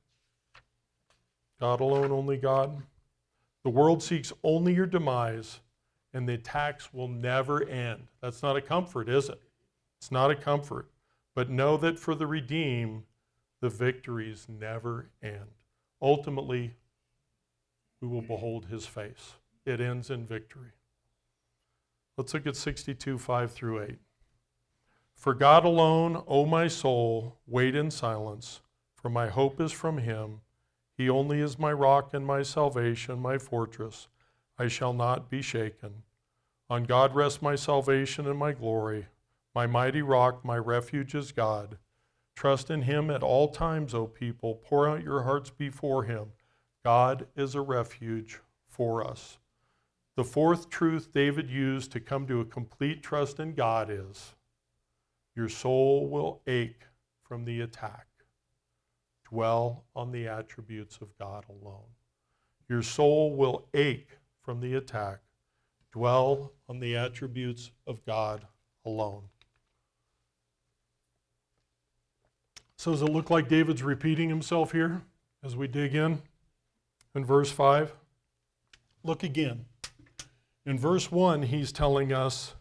God 1.61 1.81
alone, 1.81 2.13
only 2.13 2.37
God? 2.37 2.83
The 3.65 3.71
world 3.71 4.03
seeks 4.03 4.33
only 4.45 4.75
your 4.75 4.87
demise, 4.87 5.61
and 6.15 6.29
the 6.29 6.35
attacks 6.35 6.93
will 6.95 7.09
never 7.09 7.65
end. 7.69 8.07
That's 8.21 8.43
not 8.43 8.57
a 8.57 8.61
comfort, 8.61 9.09
is 9.09 9.29
it? 9.29 9.41
It's 10.01 10.13
not 10.13 10.31
a 10.31 10.37
comfort. 10.37 10.89
But 11.35 11.51
know 11.51 11.77
that 11.77 11.99
for 11.99 12.15
the 12.15 12.27
redeemed, 12.27 13.03
the 13.61 13.69
victories 13.69 14.47
never 14.49 15.11
end. 15.23 15.51
Ultimately, 16.01 16.75
we 18.01 18.09
will 18.09 18.23
behold 18.23 18.67
his 18.67 18.87
face. 18.87 19.35
It 19.67 19.81
ends 19.81 20.11
in 20.11 20.27
victory. 20.27 20.73
Let's 22.17 22.35
look 22.35 22.47
at 22.47 22.57
62, 22.57 23.19
5 23.19 23.53
through 23.53 23.83
8. 23.83 23.99
For 25.15 25.35
God 25.35 25.65
alone, 25.65 26.23
O 26.29 26.47
my 26.47 26.69
soul, 26.69 27.39
wait 27.47 27.75
in 27.75 27.91
silence, 27.91 28.61
for 28.95 29.11
my 29.11 29.29
hope 29.29 29.61
is 29.61 29.73
from 29.73 29.99
him. 29.99 30.41
He 30.97 31.11
only 31.11 31.41
is 31.41 31.59
my 31.59 31.73
rock 31.73 32.15
and 32.15 32.27
my 32.27 32.43
salvation, 32.43 33.21
my 33.21 33.39
fortress. 33.39 34.09
I 34.59 34.69
shall 34.69 34.93
not 34.93 35.29
be 35.31 35.43
shaken. 35.43 36.03
On 36.71 36.85
God 36.85 37.15
rests 37.15 37.41
my 37.41 37.55
salvation 37.55 38.27
and 38.27 38.39
my 38.39 38.53
glory. 38.53 39.07
My 39.55 39.67
mighty 39.67 40.03
rock, 40.03 40.45
my 40.45 40.57
refuge 40.57 41.15
is 41.15 41.33
God. 41.33 41.79
Trust 42.39 42.71
in 42.71 42.83
him 42.83 43.11
at 43.11 43.25
all 43.25 43.49
times, 43.49 43.93
O 43.95 44.07
people. 44.07 44.61
Pour 44.65 44.89
out 44.89 45.03
your 45.03 45.25
hearts 45.25 45.51
before 45.51 46.05
him. 46.05 46.29
God 46.85 47.27
is 47.35 47.57
a 47.57 47.61
refuge 47.61 48.39
for 48.69 49.05
us. 49.05 49.39
The 50.15 50.23
fourth 50.23 50.71
truth 50.71 51.11
David 51.13 51.51
used 51.51 51.91
to 51.91 51.99
come 51.99 52.29
to 52.29 52.41
a 52.41 52.45
complete 52.45 53.03
trust 53.03 53.41
in 53.41 53.55
God 53.55 53.91
is 53.91 54.37
your 55.35 55.49
soul 55.49 56.07
will 56.09 56.41
ache 56.47 56.83
from 57.25 57.45
the 57.45 57.61
attack. 57.61 58.07
Dwell 59.29 59.83
on 59.97 60.13
the 60.13 60.29
attributes 60.29 61.01
of 61.01 61.19
God 61.19 61.45
alone. 61.49 61.91
Your 62.69 62.83
soul 62.83 63.35
will 63.35 63.67
ache 63.75 64.17
from 64.43 64.61
the 64.61 64.77
attack. 64.77 65.23
Dwell 65.91 66.53
on 66.69 66.79
the 66.79 66.97
attributes 66.97 67.73
of 67.85 68.07
God 68.07 68.47
alone. 68.87 69.25
So, 72.79 72.93
does 72.93 73.03
it 73.03 73.11
look 73.11 73.29
like 73.29 73.49
David's 73.49 73.83
repeating 73.83 74.29
himself 74.29 74.71
here 74.71 75.03
as 75.43 75.57
we 75.57 75.67
dig 75.67 75.97
in 75.97 76.23
in 77.13 77.25
verse 77.25 77.51
5? 77.51 77.93
Look 79.03 79.25
again. 79.25 79.65
In 80.65 80.79
verse 80.79 81.11
1, 81.11 81.43
he's 81.43 81.73
telling 81.73 82.13
us 82.13 82.55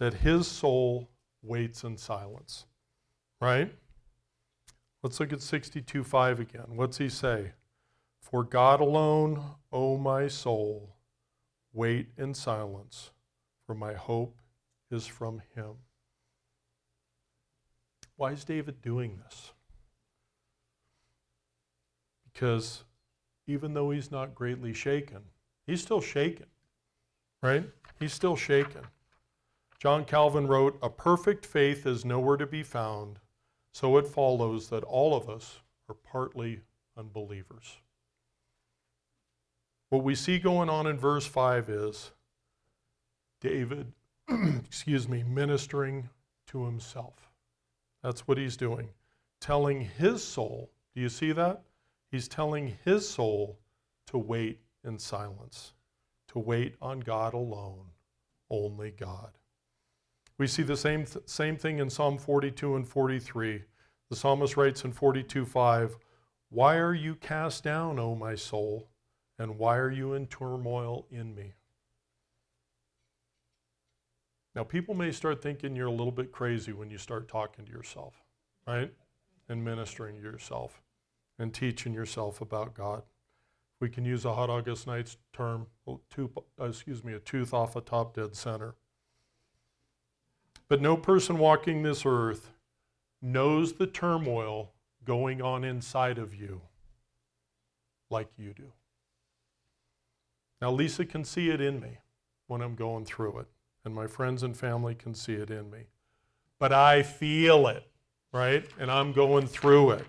that 0.00 0.14
his 0.14 0.48
soul 0.48 1.08
waits 1.40 1.84
in 1.84 1.96
silence. 1.96 2.66
Right? 3.40 3.72
Let's 5.04 5.20
look 5.20 5.32
at 5.32 5.38
62:5 5.38 6.40
again. 6.40 6.76
What's 6.76 6.98
he 6.98 7.08
say? 7.08 7.52
For 8.20 8.42
God 8.42 8.80
alone, 8.80 9.56
O 9.70 9.96
my 9.96 10.26
soul, 10.26 10.96
wait 11.72 12.08
in 12.16 12.34
silence, 12.34 13.12
for 13.66 13.74
my 13.74 13.94
hope 13.94 14.40
is 14.90 15.06
from 15.06 15.42
him. 15.54 15.76
Why 18.16 18.32
is 18.32 18.44
David 18.44 18.80
doing 18.80 19.18
this? 19.24 19.52
Because 22.32 22.84
even 23.46 23.74
though 23.74 23.90
he's 23.90 24.10
not 24.10 24.34
greatly 24.34 24.72
shaken, 24.72 25.20
he's 25.66 25.82
still 25.82 26.00
shaken, 26.00 26.46
right? 27.42 27.64
He's 27.98 28.12
still 28.12 28.36
shaken. 28.36 28.82
John 29.78 30.04
Calvin 30.04 30.46
wrote, 30.46 30.78
A 30.82 30.88
perfect 30.88 31.44
faith 31.44 31.86
is 31.86 32.04
nowhere 32.04 32.36
to 32.36 32.46
be 32.46 32.62
found, 32.62 33.18
so 33.72 33.96
it 33.98 34.06
follows 34.06 34.68
that 34.68 34.84
all 34.84 35.14
of 35.14 35.28
us 35.28 35.60
are 35.88 35.94
partly 35.94 36.60
unbelievers. 36.96 37.76
What 39.90 40.02
we 40.02 40.14
see 40.14 40.38
going 40.38 40.70
on 40.70 40.86
in 40.86 40.98
verse 40.98 41.26
5 41.26 41.68
is 41.68 42.12
David, 43.40 43.92
excuse 44.28 45.08
me, 45.08 45.22
ministering 45.22 46.08
to 46.46 46.64
himself. 46.64 47.33
That's 48.04 48.28
what 48.28 48.36
he's 48.36 48.58
doing. 48.58 48.90
Telling 49.40 49.80
his 49.80 50.22
soul, 50.22 50.70
do 50.94 51.00
you 51.00 51.08
see 51.08 51.32
that? 51.32 51.62
He's 52.10 52.28
telling 52.28 52.76
his 52.84 53.08
soul 53.08 53.58
to 54.08 54.18
wait 54.18 54.60
in 54.84 54.98
silence, 54.98 55.72
to 56.28 56.38
wait 56.38 56.74
on 56.82 57.00
God 57.00 57.32
alone, 57.32 57.86
only 58.50 58.90
God. 58.90 59.30
We 60.36 60.46
see 60.46 60.62
the 60.62 60.76
same, 60.76 61.06
th- 61.06 61.26
same 61.26 61.56
thing 61.56 61.78
in 61.78 61.88
Psalm 61.88 62.18
42 62.18 62.76
and 62.76 62.86
43. 62.86 63.62
The 64.10 64.16
psalmist 64.16 64.58
writes 64.58 64.84
in 64.84 64.92
42 64.92 65.46
5, 65.46 65.96
Why 66.50 66.76
are 66.76 66.94
you 66.94 67.14
cast 67.14 67.64
down, 67.64 67.98
O 67.98 68.14
my 68.14 68.34
soul? 68.34 68.90
And 69.38 69.58
why 69.58 69.78
are 69.78 69.90
you 69.90 70.12
in 70.12 70.26
turmoil 70.26 71.06
in 71.10 71.34
me? 71.34 71.54
Now, 74.54 74.62
people 74.62 74.94
may 74.94 75.10
start 75.10 75.42
thinking 75.42 75.74
you're 75.74 75.88
a 75.88 75.92
little 75.92 76.12
bit 76.12 76.30
crazy 76.30 76.72
when 76.72 76.90
you 76.90 76.98
start 76.98 77.28
talking 77.28 77.64
to 77.64 77.72
yourself, 77.72 78.22
right? 78.66 78.92
And 79.48 79.64
ministering 79.64 80.16
to 80.16 80.22
yourself 80.22 80.80
and 81.38 81.52
teaching 81.52 81.92
yourself 81.92 82.40
about 82.40 82.74
God. 82.74 83.02
We 83.80 83.88
can 83.88 84.04
use 84.04 84.24
a 84.24 84.34
hot 84.34 84.50
August 84.50 84.86
night's 84.86 85.16
term, 85.32 85.66
tooth, 86.08 86.30
uh, 86.60 86.64
excuse 86.64 87.02
me, 87.02 87.12
a 87.14 87.18
tooth 87.18 87.52
off 87.52 87.74
a 87.76 87.80
top 87.80 88.14
dead 88.14 88.36
center. 88.36 88.76
But 90.68 90.80
no 90.80 90.96
person 90.96 91.38
walking 91.38 91.82
this 91.82 92.04
earth 92.06 92.50
knows 93.20 93.74
the 93.74 93.86
turmoil 93.86 94.72
going 95.04 95.42
on 95.42 95.64
inside 95.64 96.18
of 96.18 96.34
you 96.34 96.62
like 98.10 98.28
you 98.38 98.54
do. 98.54 98.72
Now, 100.60 100.70
Lisa 100.70 101.04
can 101.04 101.24
see 101.24 101.50
it 101.50 101.60
in 101.60 101.80
me 101.80 101.98
when 102.46 102.62
I'm 102.62 102.74
going 102.74 103.04
through 103.04 103.40
it, 103.40 103.46
and 103.84 103.94
my 103.94 104.06
friends 104.06 104.42
and 104.42 104.56
family 104.56 104.94
can 104.94 105.14
see 105.14 105.34
it 105.34 105.50
in 105.50 105.70
me. 105.70 105.86
But 106.58 106.72
I 106.72 107.02
feel 107.02 107.66
it, 107.66 107.84
right? 108.32 108.64
And 108.78 108.90
I'm 108.90 109.12
going 109.12 109.46
through 109.46 109.92
it. 109.92 110.06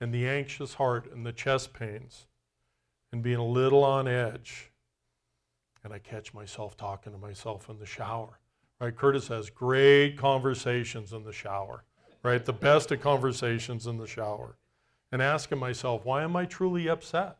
And 0.00 0.12
the 0.12 0.28
anxious 0.28 0.74
heart 0.74 1.10
and 1.12 1.26
the 1.26 1.32
chest 1.32 1.72
pains 1.72 2.26
and 3.12 3.22
being 3.22 3.38
a 3.38 3.46
little 3.46 3.84
on 3.84 4.06
edge. 4.06 4.70
And 5.84 5.92
I 5.92 5.98
catch 5.98 6.34
myself 6.34 6.76
talking 6.76 7.12
to 7.12 7.18
myself 7.18 7.68
in 7.68 7.78
the 7.78 7.86
shower. 7.86 8.38
Right? 8.80 8.94
Curtis 8.94 9.28
has 9.28 9.50
great 9.50 10.16
conversations 10.16 11.12
in 11.12 11.24
the 11.24 11.32
shower, 11.32 11.84
right? 12.22 12.44
The 12.44 12.52
best 12.52 12.92
of 12.92 13.00
conversations 13.00 13.86
in 13.86 13.96
the 13.96 14.06
shower. 14.06 14.56
And 15.10 15.20
asking 15.20 15.58
myself, 15.58 16.04
why 16.04 16.22
am 16.22 16.36
I 16.36 16.44
truly 16.44 16.88
upset? 16.88 17.38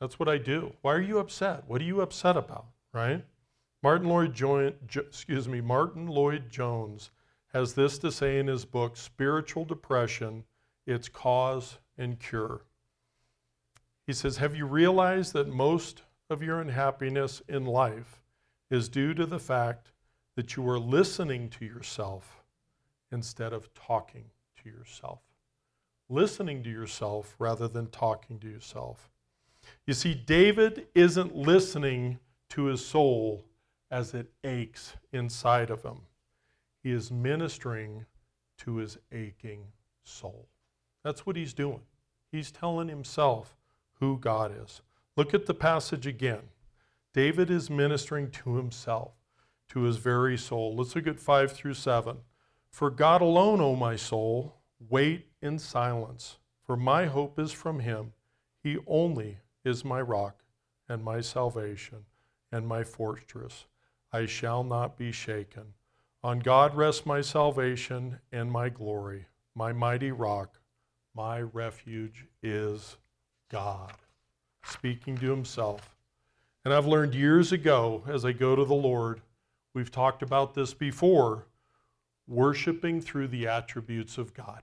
That's 0.00 0.18
what 0.18 0.28
I 0.28 0.38
do. 0.38 0.74
Why 0.82 0.92
are 0.94 1.00
you 1.00 1.18
upset? 1.18 1.64
What 1.66 1.80
are 1.80 1.84
you 1.84 2.02
upset 2.02 2.36
about? 2.36 2.66
Right? 2.92 3.24
Martin 3.84 4.08
Lloyd 4.08 4.34
jo- 4.34 4.72
excuse 4.96 5.46
me, 5.46 5.60
Martyn 5.60 6.06
Lloyd-Jones 6.06 7.10
has 7.52 7.74
this 7.74 7.98
to 7.98 8.10
say 8.10 8.38
in 8.38 8.46
his 8.46 8.64
book 8.64 8.96
Spiritual 8.96 9.66
Depression: 9.66 10.46
Its 10.86 11.06
Cause 11.10 11.80
and 11.98 12.18
Cure. 12.18 12.62
He 14.06 14.14
says, 14.14 14.38
"Have 14.38 14.56
you 14.56 14.64
realized 14.64 15.34
that 15.34 15.48
most 15.48 16.00
of 16.30 16.42
your 16.42 16.62
unhappiness 16.62 17.42
in 17.46 17.66
life 17.66 18.22
is 18.70 18.88
due 18.88 19.12
to 19.12 19.26
the 19.26 19.38
fact 19.38 19.92
that 20.34 20.56
you 20.56 20.66
are 20.66 20.78
listening 20.78 21.50
to 21.50 21.66
yourself 21.66 22.42
instead 23.12 23.52
of 23.52 23.74
talking 23.74 24.30
to 24.62 24.70
yourself? 24.70 25.20
Listening 26.08 26.62
to 26.62 26.70
yourself 26.70 27.36
rather 27.38 27.68
than 27.68 27.88
talking 27.88 28.40
to 28.40 28.48
yourself." 28.48 29.10
You 29.86 29.92
see, 29.92 30.14
David 30.14 30.88
isn't 30.94 31.36
listening 31.36 32.18
to 32.48 32.64
his 32.64 32.82
soul 32.82 33.44
as 33.90 34.14
it 34.14 34.30
aches 34.42 34.94
inside 35.12 35.70
of 35.70 35.82
him. 35.82 36.00
He 36.82 36.90
is 36.90 37.10
ministering 37.10 38.06
to 38.58 38.76
his 38.76 38.98
aching 39.12 39.66
soul. 40.02 40.48
That's 41.02 41.26
what 41.26 41.36
he's 41.36 41.54
doing. 41.54 41.82
He's 42.30 42.50
telling 42.50 42.88
himself 42.88 43.56
who 44.00 44.18
God 44.18 44.52
is. 44.62 44.82
Look 45.16 45.34
at 45.34 45.46
the 45.46 45.54
passage 45.54 46.06
again. 46.06 46.42
David 47.12 47.50
is 47.50 47.70
ministering 47.70 48.30
to 48.32 48.56
himself, 48.56 49.12
to 49.68 49.82
his 49.82 49.98
very 49.98 50.36
soul. 50.36 50.74
Let's 50.74 50.96
look 50.96 51.06
at 51.06 51.20
5 51.20 51.52
through 51.52 51.74
7. 51.74 52.16
For 52.68 52.90
God 52.90 53.22
alone, 53.22 53.60
O 53.60 53.76
my 53.76 53.94
soul, 53.94 54.56
wait 54.90 55.28
in 55.40 55.58
silence, 55.58 56.38
for 56.66 56.76
my 56.76 57.06
hope 57.06 57.38
is 57.38 57.52
from 57.52 57.78
him. 57.78 58.12
He 58.62 58.78
only 58.86 59.38
is 59.64 59.84
my 59.84 60.00
rock 60.00 60.42
and 60.88 61.04
my 61.04 61.20
salvation 61.20 62.06
and 62.50 62.66
my 62.66 62.82
fortress. 62.82 63.66
I 64.14 64.26
shall 64.26 64.62
not 64.62 64.96
be 64.96 65.10
shaken. 65.10 65.74
On 66.22 66.38
God 66.38 66.76
rests 66.76 67.04
my 67.04 67.20
salvation 67.20 68.20
and 68.30 68.48
my 68.48 68.68
glory. 68.68 69.26
My 69.56 69.72
mighty 69.72 70.12
rock, 70.12 70.60
my 71.16 71.40
refuge 71.40 72.24
is 72.40 72.96
God. 73.50 73.92
Speaking 74.64 75.18
to 75.18 75.28
himself. 75.28 75.96
And 76.64 76.72
I've 76.72 76.86
learned 76.86 77.16
years 77.16 77.50
ago 77.50 78.04
as 78.06 78.24
I 78.24 78.30
go 78.30 78.54
to 78.54 78.64
the 78.64 78.72
Lord, 78.72 79.20
we've 79.74 79.90
talked 79.90 80.22
about 80.22 80.54
this 80.54 80.72
before, 80.74 81.48
worshiping 82.28 83.00
through 83.00 83.26
the 83.26 83.48
attributes 83.48 84.16
of 84.16 84.32
God. 84.32 84.62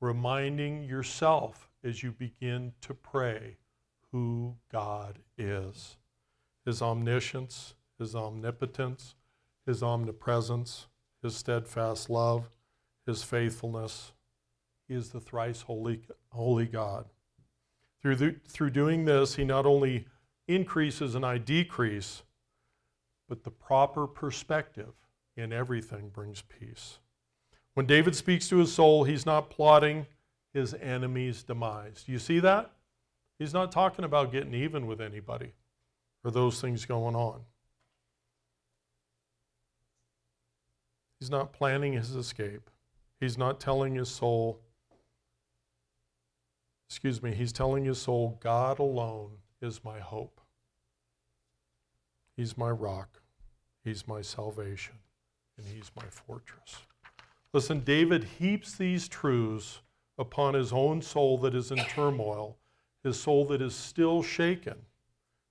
Reminding 0.00 0.82
yourself 0.82 1.70
as 1.84 2.02
you 2.02 2.10
begin 2.10 2.72
to 2.80 2.92
pray 2.92 3.58
who 4.10 4.56
God 4.72 5.20
is 5.38 5.96
His 6.66 6.82
omniscience, 6.82 7.74
His 7.98 8.14
omnipotence, 8.14 9.14
His 9.66 9.82
omnipresence, 9.82 10.86
His 11.22 11.36
steadfast 11.36 12.08
love, 12.10 12.48
His 13.06 13.22
faithfulness. 13.22 14.12
He 14.86 14.94
is 14.94 15.10
the 15.10 15.20
thrice 15.20 15.62
holy, 15.62 16.02
holy 16.30 16.66
God. 16.66 17.06
Through, 18.00 18.16
the, 18.16 18.36
through 18.46 18.70
doing 18.70 19.04
this, 19.04 19.34
He 19.34 19.44
not 19.44 19.66
only 19.66 20.06
increases 20.46 21.14
and 21.14 21.24
I 21.24 21.38
decrease, 21.38 22.22
but 23.28 23.44
the 23.44 23.50
proper 23.50 24.06
perspective 24.06 24.94
in 25.36 25.52
everything 25.52 26.08
brings 26.08 26.42
peace. 26.42 26.98
When 27.74 27.86
David 27.86 28.16
speaks 28.16 28.48
to 28.48 28.58
his 28.58 28.72
soul, 28.72 29.04
he's 29.04 29.26
not 29.26 29.50
plotting 29.50 30.06
his 30.52 30.74
enemy's 30.74 31.44
demise. 31.44 32.02
Do 32.04 32.12
you 32.12 32.18
see 32.18 32.40
that? 32.40 32.72
He's 33.38 33.54
not 33.54 33.70
talking 33.70 34.04
about 34.04 34.32
getting 34.32 34.54
even 34.54 34.86
with 34.86 35.00
anybody 35.00 35.52
or 36.24 36.32
those 36.32 36.60
things 36.60 36.84
going 36.84 37.14
on. 37.14 37.42
He's 41.20 41.30
not 41.30 41.52
planning 41.52 41.94
his 41.94 42.14
escape. 42.14 42.70
He's 43.20 43.36
not 43.36 43.60
telling 43.60 43.94
his 43.94 44.08
soul, 44.08 44.60
excuse 46.88 47.22
me, 47.22 47.34
he's 47.34 47.52
telling 47.52 47.84
his 47.84 48.00
soul, 48.00 48.38
God 48.40 48.78
alone 48.78 49.32
is 49.60 49.84
my 49.84 49.98
hope. 49.98 50.40
He's 52.36 52.56
my 52.56 52.70
rock. 52.70 53.20
He's 53.84 54.06
my 54.06 54.22
salvation. 54.22 54.94
And 55.56 55.66
he's 55.66 55.90
my 55.96 56.04
fortress. 56.04 56.76
Listen, 57.52 57.80
David 57.80 58.24
heaps 58.38 58.76
these 58.76 59.08
truths 59.08 59.80
upon 60.16 60.54
his 60.54 60.72
own 60.72 61.02
soul 61.02 61.38
that 61.38 61.54
is 61.54 61.72
in 61.72 61.78
turmoil 61.78 62.56
his 63.02 63.20
soul 63.20 63.44
that 63.46 63.62
is 63.62 63.74
still 63.74 64.22
shaken, 64.22 64.76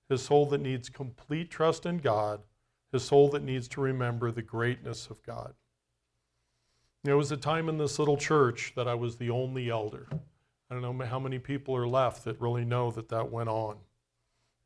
his 0.08 0.22
soul 0.22 0.46
that 0.46 0.60
needs 0.60 0.88
complete 0.88 1.50
trust 1.50 1.86
in 1.86 1.98
God, 1.98 2.40
his 2.92 3.04
soul 3.04 3.28
that 3.30 3.42
needs 3.42 3.68
to 3.68 3.80
remember 3.80 4.30
the 4.30 4.42
greatness 4.42 5.08
of 5.08 5.22
God. 5.22 5.54
There 7.04 7.16
was 7.16 7.30
a 7.30 7.36
time 7.36 7.68
in 7.68 7.78
this 7.78 7.98
little 7.98 8.16
church 8.16 8.72
that 8.76 8.88
I 8.88 8.94
was 8.94 9.16
the 9.16 9.30
only 9.30 9.70
elder. 9.70 10.08
I 10.70 10.74
don't 10.74 10.82
know 10.82 11.06
how 11.06 11.18
many 11.18 11.38
people 11.38 11.74
are 11.76 11.86
left 11.86 12.24
that 12.24 12.40
really 12.40 12.64
know 12.64 12.90
that 12.90 13.08
that 13.08 13.30
went 13.30 13.48
on. 13.48 13.76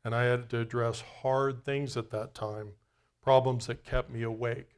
And 0.03 0.13
I 0.13 0.23
had 0.23 0.49
to 0.49 0.59
address 0.59 1.01
hard 1.21 1.63
things 1.63 1.95
at 1.95 2.11
that 2.11 2.33
time, 2.33 2.71
problems 3.21 3.67
that 3.67 3.85
kept 3.85 4.09
me 4.09 4.23
awake. 4.23 4.71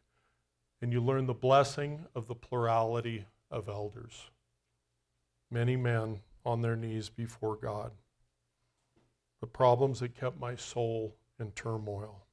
And 0.82 0.92
you 0.92 1.02
learn 1.02 1.26
the 1.26 1.34
blessing 1.34 2.06
of 2.14 2.28
the 2.28 2.36
plurality 2.36 3.26
of 3.50 3.68
elders. 3.68 4.30
Many 5.50 5.76
men 5.76 6.20
on 6.46 6.62
their 6.62 6.76
knees 6.76 7.10
before 7.10 7.56
God. 7.56 7.91
The 9.41 9.48
problems 9.48 10.02
that 10.02 10.16
kept 10.16 10.39
my 10.39 10.56
soul 10.56 11.16
in 11.39 11.52
turmoil. 11.52 12.24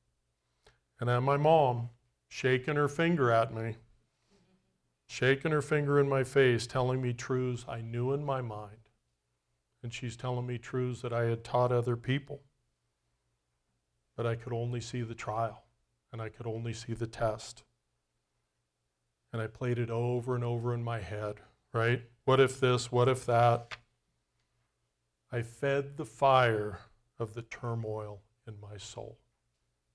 And 1.02 1.08
then 1.08 1.24
my 1.24 1.36
mom 1.36 1.88
shaking 2.28 2.76
her 2.76 2.86
finger 2.86 3.32
at 3.32 3.52
me, 3.52 3.74
shaking 5.08 5.50
her 5.50 5.60
finger 5.60 5.98
in 5.98 6.08
my 6.08 6.22
face, 6.22 6.64
telling 6.64 7.02
me 7.02 7.12
truths 7.12 7.64
I 7.68 7.80
knew 7.80 8.12
in 8.12 8.24
my 8.24 8.40
mind. 8.40 8.88
And 9.82 9.92
she's 9.92 10.16
telling 10.16 10.46
me 10.46 10.58
truths 10.58 11.02
that 11.02 11.12
I 11.12 11.24
had 11.24 11.42
taught 11.42 11.72
other 11.72 11.96
people. 11.96 12.42
But 14.16 14.28
I 14.28 14.36
could 14.36 14.52
only 14.52 14.80
see 14.80 15.02
the 15.02 15.16
trial 15.16 15.64
and 16.12 16.22
I 16.22 16.28
could 16.28 16.46
only 16.46 16.72
see 16.72 16.92
the 16.92 17.08
test. 17.08 17.64
And 19.32 19.42
I 19.42 19.48
played 19.48 19.80
it 19.80 19.90
over 19.90 20.36
and 20.36 20.44
over 20.44 20.72
in 20.72 20.84
my 20.84 21.00
head, 21.00 21.40
right? 21.74 22.04
What 22.26 22.38
if 22.38 22.60
this? 22.60 22.92
What 22.92 23.08
if 23.08 23.26
that? 23.26 23.76
I 25.32 25.42
fed 25.42 25.96
the 25.96 26.04
fire 26.04 26.78
of 27.18 27.34
the 27.34 27.42
turmoil 27.42 28.20
in 28.46 28.54
my 28.60 28.76
soul, 28.76 29.18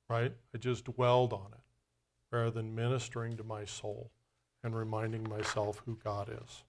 right? 0.10 0.34
I 0.54 0.58
just 0.58 0.86
dwelled 0.86 1.34
on 1.34 1.48
it 1.54 2.36
rather 2.36 2.52
than 2.52 2.76
ministering 2.76 3.38
to 3.38 3.44
my 3.44 3.66
soul 3.66 4.12
and 4.64 4.76
reminding 4.76 5.28
myself 5.30 5.82
who 5.86 5.98
God 6.04 6.30
is. 6.30 6.64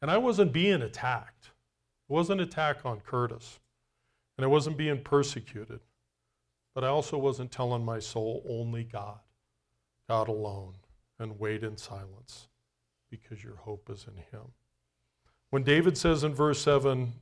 And 0.00 0.10
I 0.10 0.18
wasn't 0.18 0.52
being 0.52 0.82
attacked. 0.82 1.46
It 2.08 2.12
wasn't 2.12 2.40
an 2.40 2.48
attack 2.48 2.84
on 2.84 3.00
Curtis. 3.00 3.60
And 4.36 4.44
I 4.44 4.48
wasn't 4.48 4.76
being 4.76 5.02
persecuted. 5.02 5.80
But 6.74 6.84
I 6.84 6.88
also 6.88 7.18
wasn't 7.18 7.52
telling 7.52 7.84
my 7.84 7.98
soul 7.98 8.44
only 8.48 8.84
God, 8.84 9.18
God 10.08 10.28
alone, 10.28 10.74
and 11.18 11.38
wait 11.38 11.62
in 11.62 11.76
silence 11.76 12.48
because 13.10 13.44
your 13.44 13.56
hope 13.56 13.90
is 13.90 14.06
in 14.08 14.16
Him. 14.16 14.48
When 15.50 15.62
David 15.62 15.98
says 15.98 16.24
in 16.24 16.34
verse 16.34 16.60
7, 16.62 17.12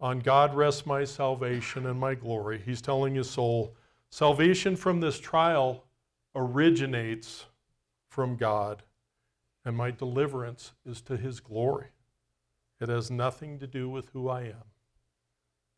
On 0.00 0.18
God 0.18 0.54
rests 0.54 0.86
my 0.86 1.04
salvation 1.04 1.86
and 1.86 2.00
my 2.00 2.14
glory, 2.14 2.62
he's 2.64 2.80
telling 2.80 3.14
his 3.14 3.28
soul, 3.28 3.76
Salvation 4.10 4.74
from 4.76 5.00
this 5.00 5.18
trial 5.20 5.84
originates 6.34 7.46
from 8.08 8.36
God, 8.36 8.82
and 9.64 9.76
my 9.76 9.90
deliverance 9.90 10.72
is 10.84 11.00
to 11.02 11.16
his 11.16 11.38
glory. 11.40 11.88
It 12.80 12.88
has 12.88 13.10
nothing 13.10 13.58
to 13.60 13.66
do 13.66 13.88
with 13.88 14.08
who 14.10 14.28
I 14.28 14.42
am. 14.42 14.64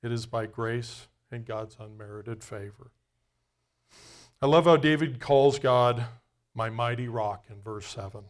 It 0.02 0.12
is 0.12 0.26
by 0.26 0.46
grace 0.46 1.08
and 1.30 1.44
God's 1.44 1.76
unmerited 1.78 2.42
favor. 2.42 2.90
I 4.40 4.46
love 4.46 4.64
how 4.64 4.76
David 4.76 5.20
calls 5.20 5.58
God 5.58 6.04
my 6.54 6.70
mighty 6.70 7.08
rock 7.08 7.44
in 7.50 7.60
verse 7.60 7.86
7. 7.86 8.24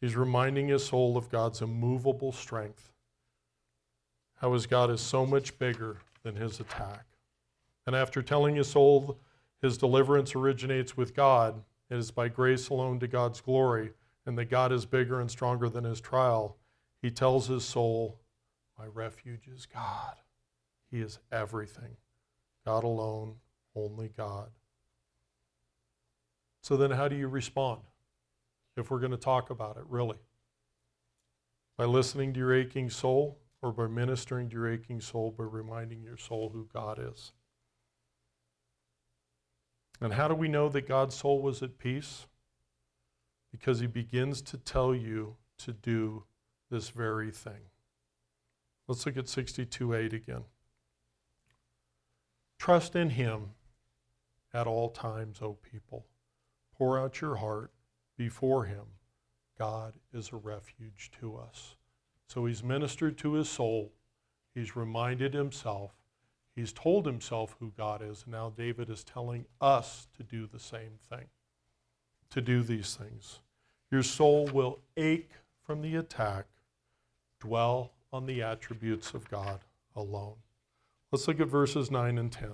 He's 0.00 0.16
reminding 0.16 0.68
his 0.68 0.84
soul 0.84 1.16
of 1.16 1.30
God's 1.30 1.62
immovable 1.62 2.32
strength, 2.32 2.92
how 4.40 4.52
his 4.52 4.66
God 4.66 4.90
is 4.90 5.00
so 5.00 5.24
much 5.24 5.58
bigger 5.58 5.98
than 6.24 6.34
his 6.34 6.58
attack. 6.58 7.06
And 7.86 7.96
after 7.96 8.22
telling 8.22 8.56
his 8.56 8.68
soul 8.68 9.20
his 9.60 9.78
deliverance 9.78 10.34
originates 10.34 10.96
with 10.96 11.14
God, 11.14 11.62
it 11.88 11.96
is 11.96 12.10
by 12.10 12.28
grace 12.28 12.68
alone 12.68 12.98
to 13.00 13.06
God's 13.06 13.40
glory, 13.40 13.92
and 14.26 14.36
that 14.36 14.50
God 14.50 14.72
is 14.72 14.84
bigger 14.86 15.20
and 15.20 15.30
stronger 15.30 15.68
than 15.68 15.84
his 15.84 16.00
trial, 16.00 16.56
he 17.00 17.10
tells 17.10 17.48
his 17.48 17.64
soul, 17.64 18.20
My 18.78 18.86
refuge 18.86 19.48
is 19.48 19.66
God. 19.66 20.16
He 20.90 21.00
is 21.00 21.18
everything. 21.30 21.96
God 22.64 22.84
alone, 22.84 23.36
only 23.74 24.08
God. 24.16 24.50
So 26.62 26.76
then, 26.76 26.92
how 26.92 27.08
do 27.08 27.16
you 27.16 27.28
respond 27.28 27.80
if 28.76 28.90
we're 28.90 29.00
going 29.00 29.10
to 29.10 29.16
talk 29.16 29.50
about 29.50 29.76
it, 29.76 29.84
really? 29.88 30.18
By 31.76 31.84
listening 31.84 32.32
to 32.34 32.38
your 32.38 32.54
aching 32.54 32.90
soul 32.90 33.38
or 33.60 33.72
by 33.72 33.86
ministering 33.86 34.48
to 34.50 34.54
your 34.54 34.72
aching 34.72 35.00
soul 35.00 35.34
by 35.36 35.44
reminding 35.44 36.02
your 36.02 36.16
soul 36.16 36.50
who 36.52 36.68
God 36.72 37.00
is? 37.00 37.32
And 40.02 40.14
how 40.14 40.26
do 40.26 40.34
we 40.34 40.48
know 40.48 40.68
that 40.68 40.88
God's 40.88 41.14
soul 41.14 41.40
was 41.40 41.62
at 41.62 41.78
peace? 41.78 42.26
Because 43.52 43.78
he 43.78 43.86
begins 43.86 44.42
to 44.42 44.58
tell 44.58 44.96
you 44.96 45.36
to 45.58 45.72
do 45.72 46.24
this 46.70 46.88
very 46.88 47.30
thing. 47.30 47.70
Let's 48.88 49.06
look 49.06 49.16
at 49.16 49.28
62 49.28 49.94
8 49.94 50.12
again. 50.12 50.42
Trust 52.58 52.96
in 52.96 53.10
him 53.10 53.50
at 54.52 54.66
all 54.66 54.90
times, 54.90 55.38
O 55.40 55.52
people. 55.52 56.06
Pour 56.76 56.98
out 56.98 57.20
your 57.20 57.36
heart 57.36 57.70
before 58.18 58.64
him. 58.64 58.86
God 59.56 59.94
is 60.12 60.32
a 60.32 60.36
refuge 60.36 61.12
to 61.20 61.36
us. 61.36 61.76
So 62.26 62.46
he's 62.46 62.64
ministered 62.64 63.18
to 63.18 63.34
his 63.34 63.48
soul. 63.48 63.92
He's 64.52 64.74
reminded 64.74 65.32
himself. 65.32 65.92
He's 66.54 66.72
told 66.72 67.06
himself 67.06 67.56
who 67.60 67.72
God 67.76 68.02
is. 68.02 68.24
And 68.24 68.32
now 68.32 68.52
David 68.54 68.90
is 68.90 69.04
telling 69.04 69.46
us 69.60 70.06
to 70.16 70.22
do 70.22 70.46
the 70.46 70.58
same 70.58 70.98
thing, 71.08 71.26
to 72.30 72.40
do 72.40 72.62
these 72.62 72.94
things. 72.94 73.40
Your 73.90 74.02
soul 74.02 74.46
will 74.52 74.80
ache 74.96 75.32
from 75.64 75.82
the 75.82 75.96
attack. 75.96 76.46
Dwell 77.40 77.92
on 78.12 78.26
the 78.26 78.42
attributes 78.42 79.14
of 79.14 79.28
God 79.28 79.60
alone. 79.96 80.36
Let's 81.10 81.26
look 81.26 81.40
at 81.40 81.48
verses 81.48 81.90
9 81.90 82.18
and 82.18 82.30
10. 82.30 82.52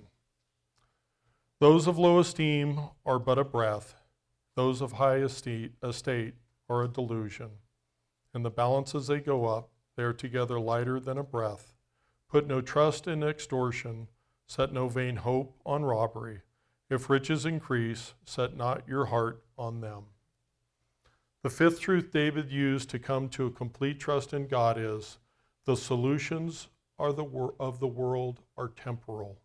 Those 1.61 1.87
of 1.87 1.99
low 1.99 2.21
esteem 2.21 2.81
are 3.05 3.19
but 3.19 3.39
a 3.39 3.45
breath, 3.45 3.95
those 4.55 4.81
of 4.81 4.93
high 4.93 5.17
estate, 5.17 5.73
estate 5.83 6.35
are 6.69 6.85
a 6.85 6.89
delusion. 6.89 7.51
In 8.35 8.43
the 8.43 8.51
balance 8.51 8.95
as 8.95 9.09
they 9.09 9.19
go 9.19 9.47
up, 9.47 9.71
they 9.97 10.05
are 10.05 10.13
together 10.13 10.61
lighter 10.61 11.01
than 11.01 11.19
a 11.19 11.25
breath. 11.25 11.73
Put 12.29 12.47
no 12.47 12.61
trust 12.61 13.09
in 13.09 13.23
extortion, 13.23 14.09
set 14.47 14.73
no 14.73 14.89
vain 14.89 15.17
hope 15.17 15.59
on 15.65 15.85
robbery. 15.85 16.43
If 16.91 17.09
riches 17.11 17.47
increase, 17.47 18.15
set 18.25 18.57
not 18.57 18.87
your 18.87 19.07
heart 19.07 19.43
on 19.57 19.81
them. 19.81 20.05
The 21.43 21.51
fifth 21.51 21.81
truth 21.81 22.11
David 22.13 22.51
used 22.51 22.91
to 22.91 22.99
come 22.99 23.29
to 23.31 23.47
a 23.47 23.51
complete 23.51 24.01
trust 24.01 24.35
in 24.35 24.47
God 24.47 24.77
is 24.77 25.19
the 25.65 25.77
solutions 25.77 26.69
are 26.99 27.13
the 27.13 27.25
wor- 27.25 27.55
of 27.61 27.79
the 27.79 27.87
world 27.87 28.41
are 28.57 28.69
temporal. 28.69 29.39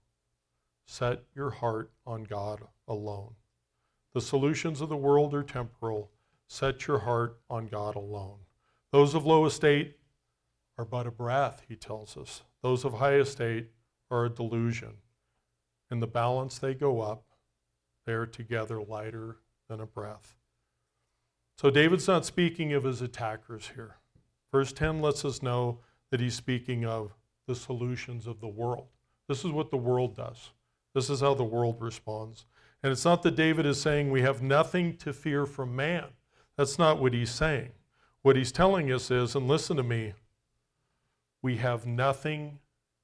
Set 0.86 1.24
your 1.36 1.52
heart 1.52 1.92
on 2.06 2.24
God 2.24 2.64
alone. 2.88 3.36
The 4.14 4.22
solutions 4.22 4.82
of 4.82 4.90
the 4.90 4.98
world 4.98 5.34
are 5.34 5.44
temporal. 5.44 6.12
Set 6.48 6.88
your 6.88 7.00
heart 7.00 7.40
on 7.50 7.68
God 7.68 7.96
alone. 7.96 8.40
Those 8.92 9.16
of 9.16 9.26
low 9.26 9.46
estate 9.46 9.98
are 10.78 10.86
but 10.86 11.08
a 11.08 11.12
breath, 11.12 11.64
he 11.68 11.76
tells 11.76 12.18
us. 12.18 12.44
Those 12.64 12.86
of 12.86 12.96
high 12.96 13.16
estate 13.16 13.68
are 14.10 14.26
a 14.26 14.30
delusion. 14.30 14.94
In 15.92 16.00
the 16.00 16.08
balance 16.08 16.58
they 16.58 16.74
go 16.74 17.02
up, 17.02 17.26
they 18.06 18.14
are 18.14 18.26
together 18.26 18.82
lighter 18.82 19.38
than 19.70 19.80
a 19.80 19.86
breath. 19.86 20.36
So 21.58 21.70
David's 21.70 22.08
not 22.08 22.26
speaking 22.26 22.74
of 22.74 22.84
his 22.84 23.02
attackers 23.02 23.72
here. 23.76 23.98
Verse 24.52 24.74
10 24.74 25.02
lets 25.02 25.24
us 25.26 25.44
know 25.44 25.80
that 26.10 26.20
he's 26.20 26.36
speaking 26.36 26.86
of 26.86 27.14
the 27.48 27.56
solutions 27.56 28.28
of 28.28 28.40
the 28.40 28.48
world. 28.48 28.88
This 29.28 29.46
is 29.46 29.52
what 29.52 29.72
the 29.72 29.78
world 29.78 30.16
does. 30.16 30.52
This 30.94 31.10
is 31.10 31.22
how 31.22 31.34
the 31.34 31.44
world 31.44 31.78
responds. 31.80 32.46
And 32.82 32.92
it's 32.92 33.06
not 33.06 33.24
that 33.24 33.36
David 33.36 33.66
is 33.66 33.80
saying 33.80 34.12
we 34.12 34.22
have 34.22 34.42
nothing 34.42 34.98
to 34.98 35.14
fear 35.14 35.46
from 35.46 35.76
man. 35.76 36.06
That's 36.58 36.78
not 36.78 37.02
what 37.02 37.14
he's 37.14 37.32
saying. 37.32 37.72
What 38.22 38.36
he's 38.36 38.52
telling 38.52 38.92
us 38.92 39.10
is, 39.10 39.36
and 39.36 39.48
listen 39.48 39.78
to 39.78 39.84
me, 39.84 40.14
we 41.44 41.58
have 41.58 41.86
nothing 41.86 42.58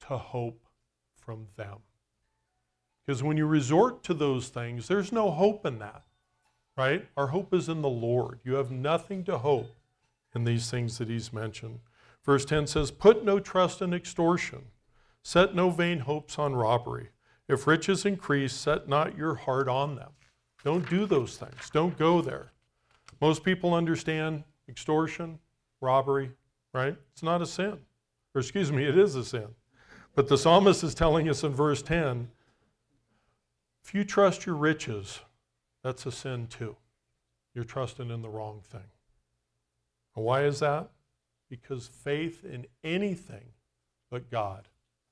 to 0.08 0.16
hope 0.16 0.66
from 1.14 1.46
them. 1.56 1.76
Because 3.06 3.22
when 3.22 3.36
you 3.36 3.46
resort 3.46 4.02
to 4.04 4.14
those 4.14 4.48
things, 4.48 4.88
there's 4.88 5.12
no 5.12 5.30
hope 5.30 5.64
in 5.66 5.78
that, 5.78 6.02
right? 6.76 7.06
Our 7.16 7.28
hope 7.28 7.52
is 7.54 7.68
in 7.68 7.82
the 7.82 7.88
Lord. 7.88 8.40
You 8.42 8.54
have 8.54 8.70
nothing 8.70 9.22
to 9.24 9.38
hope 9.38 9.76
in 10.34 10.44
these 10.44 10.70
things 10.70 10.98
that 10.98 11.08
he's 11.08 11.32
mentioned. 11.32 11.80
Verse 12.24 12.44
10 12.44 12.66
says, 12.66 12.90
Put 12.90 13.24
no 13.24 13.38
trust 13.40 13.82
in 13.82 13.92
extortion, 13.92 14.64
set 15.22 15.54
no 15.54 15.70
vain 15.70 16.00
hopes 16.00 16.38
on 16.38 16.54
robbery. 16.54 17.10
If 17.46 17.66
riches 17.66 18.06
increase, 18.06 18.52
set 18.52 18.88
not 18.88 19.18
your 19.18 19.34
heart 19.34 19.68
on 19.68 19.96
them. 19.96 20.12
Don't 20.64 20.88
do 20.88 21.04
those 21.04 21.36
things. 21.36 21.68
Don't 21.70 21.98
go 21.98 22.22
there. 22.22 22.52
Most 23.20 23.44
people 23.44 23.74
understand 23.74 24.44
extortion, 24.68 25.38
robbery, 25.80 26.30
right? 26.72 26.96
It's 27.12 27.22
not 27.22 27.42
a 27.42 27.46
sin. 27.46 27.78
Or 28.34 28.40
excuse 28.40 28.70
me, 28.70 28.84
it 28.84 28.96
is 28.96 29.14
a 29.14 29.24
sin. 29.24 29.48
But 30.14 30.28
the 30.28 30.38
psalmist 30.38 30.82
is 30.84 30.94
telling 30.94 31.28
us 31.28 31.42
in 31.42 31.52
verse 31.52 31.82
10 31.82 32.28
if 33.82 33.94
you 33.94 34.04
trust 34.04 34.46
your 34.46 34.54
riches, 34.54 35.20
that's 35.82 36.06
a 36.06 36.12
sin 36.12 36.46
too. 36.46 36.76
You're 37.54 37.64
trusting 37.64 38.10
in 38.10 38.22
the 38.22 38.28
wrong 38.28 38.60
thing. 38.62 38.88
And 40.14 40.24
why 40.24 40.44
is 40.44 40.60
that? 40.60 40.90
Because 41.48 41.88
faith 41.88 42.44
in 42.44 42.66
anything 42.84 43.52
but 44.10 44.30
God 44.30 44.68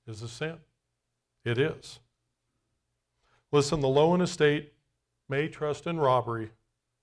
is 0.06 0.22
a 0.22 0.28
sin. 0.28 0.58
It 1.44 1.58
is. 1.58 2.00
Listen, 3.50 3.80
the 3.80 3.88
low 3.88 4.14
in 4.14 4.20
estate 4.20 4.72
may 5.28 5.48
trust 5.48 5.86
in 5.86 5.98
robbery 5.98 6.50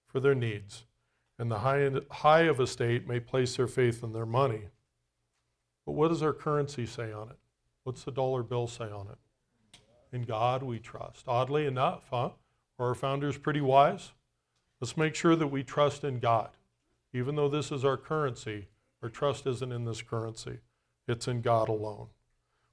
for 0.07 0.19
their 0.19 0.35
needs, 0.35 0.85
and 1.39 1.49
the 1.51 1.59
high, 1.59 1.89
high 2.11 2.41
of 2.41 2.59
estate 2.59 3.07
may 3.07 3.19
place 3.19 3.57
their 3.57 3.67
faith 3.67 4.03
in 4.03 4.13
their 4.13 4.25
money. 4.25 4.69
But 5.85 5.93
what 5.93 6.09
does 6.09 6.23
our 6.23 6.33
currency 6.33 6.85
say 6.85 7.11
on 7.11 7.29
it? 7.29 7.37
What's 7.83 8.03
the 8.03 8.11
dollar 8.11 8.43
bill 8.43 8.67
say 8.67 8.85
on 8.85 9.07
it? 9.07 9.79
In 10.11 10.23
God 10.23 10.63
we 10.63 10.79
trust. 10.79 11.25
Oddly 11.27 11.65
enough, 11.65 12.07
huh? 12.09 12.31
Are 12.79 12.87
our 12.87 12.95
founders 12.95 13.37
pretty 13.37 13.61
wise? 13.61 14.11
Let's 14.81 14.97
make 14.97 15.15
sure 15.15 15.35
that 15.35 15.47
we 15.47 15.63
trust 15.63 16.03
in 16.03 16.19
God. 16.19 16.49
Even 17.13 17.35
though 17.35 17.47
this 17.47 17.71
is 17.71 17.85
our 17.85 17.97
currency, 17.97 18.67
our 19.01 19.09
trust 19.09 19.45
isn't 19.45 19.71
in 19.71 19.85
this 19.85 20.01
currency, 20.01 20.59
it's 21.07 21.27
in 21.27 21.41
God 21.41 21.69
alone. 21.69 22.07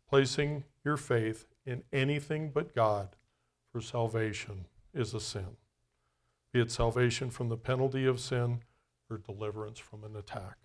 Placing 0.08 0.64
your 0.84 0.96
faith 0.96 1.46
in 1.64 1.82
anything 1.92 2.50
but 2.52 2.74
God 2.74 3.16
for 3.70 3.80
salvation 3.80 4.66
is 4.92 5.14
a 5.14 5.20
sin, 5.20 5.56
be 6.52 6.60
it 6.60 6.70
salvation 6.70 7.30
from 7.30 7.48
the 7.48 7.56
penalty 7.56 8.04
of 8.04 8.20
sin 8.20 8.60
or 9.08 9.18
deliverance 9.18 9.78
from 9.78 10.04
an 10.04 10.16
attack. 10.16 10.56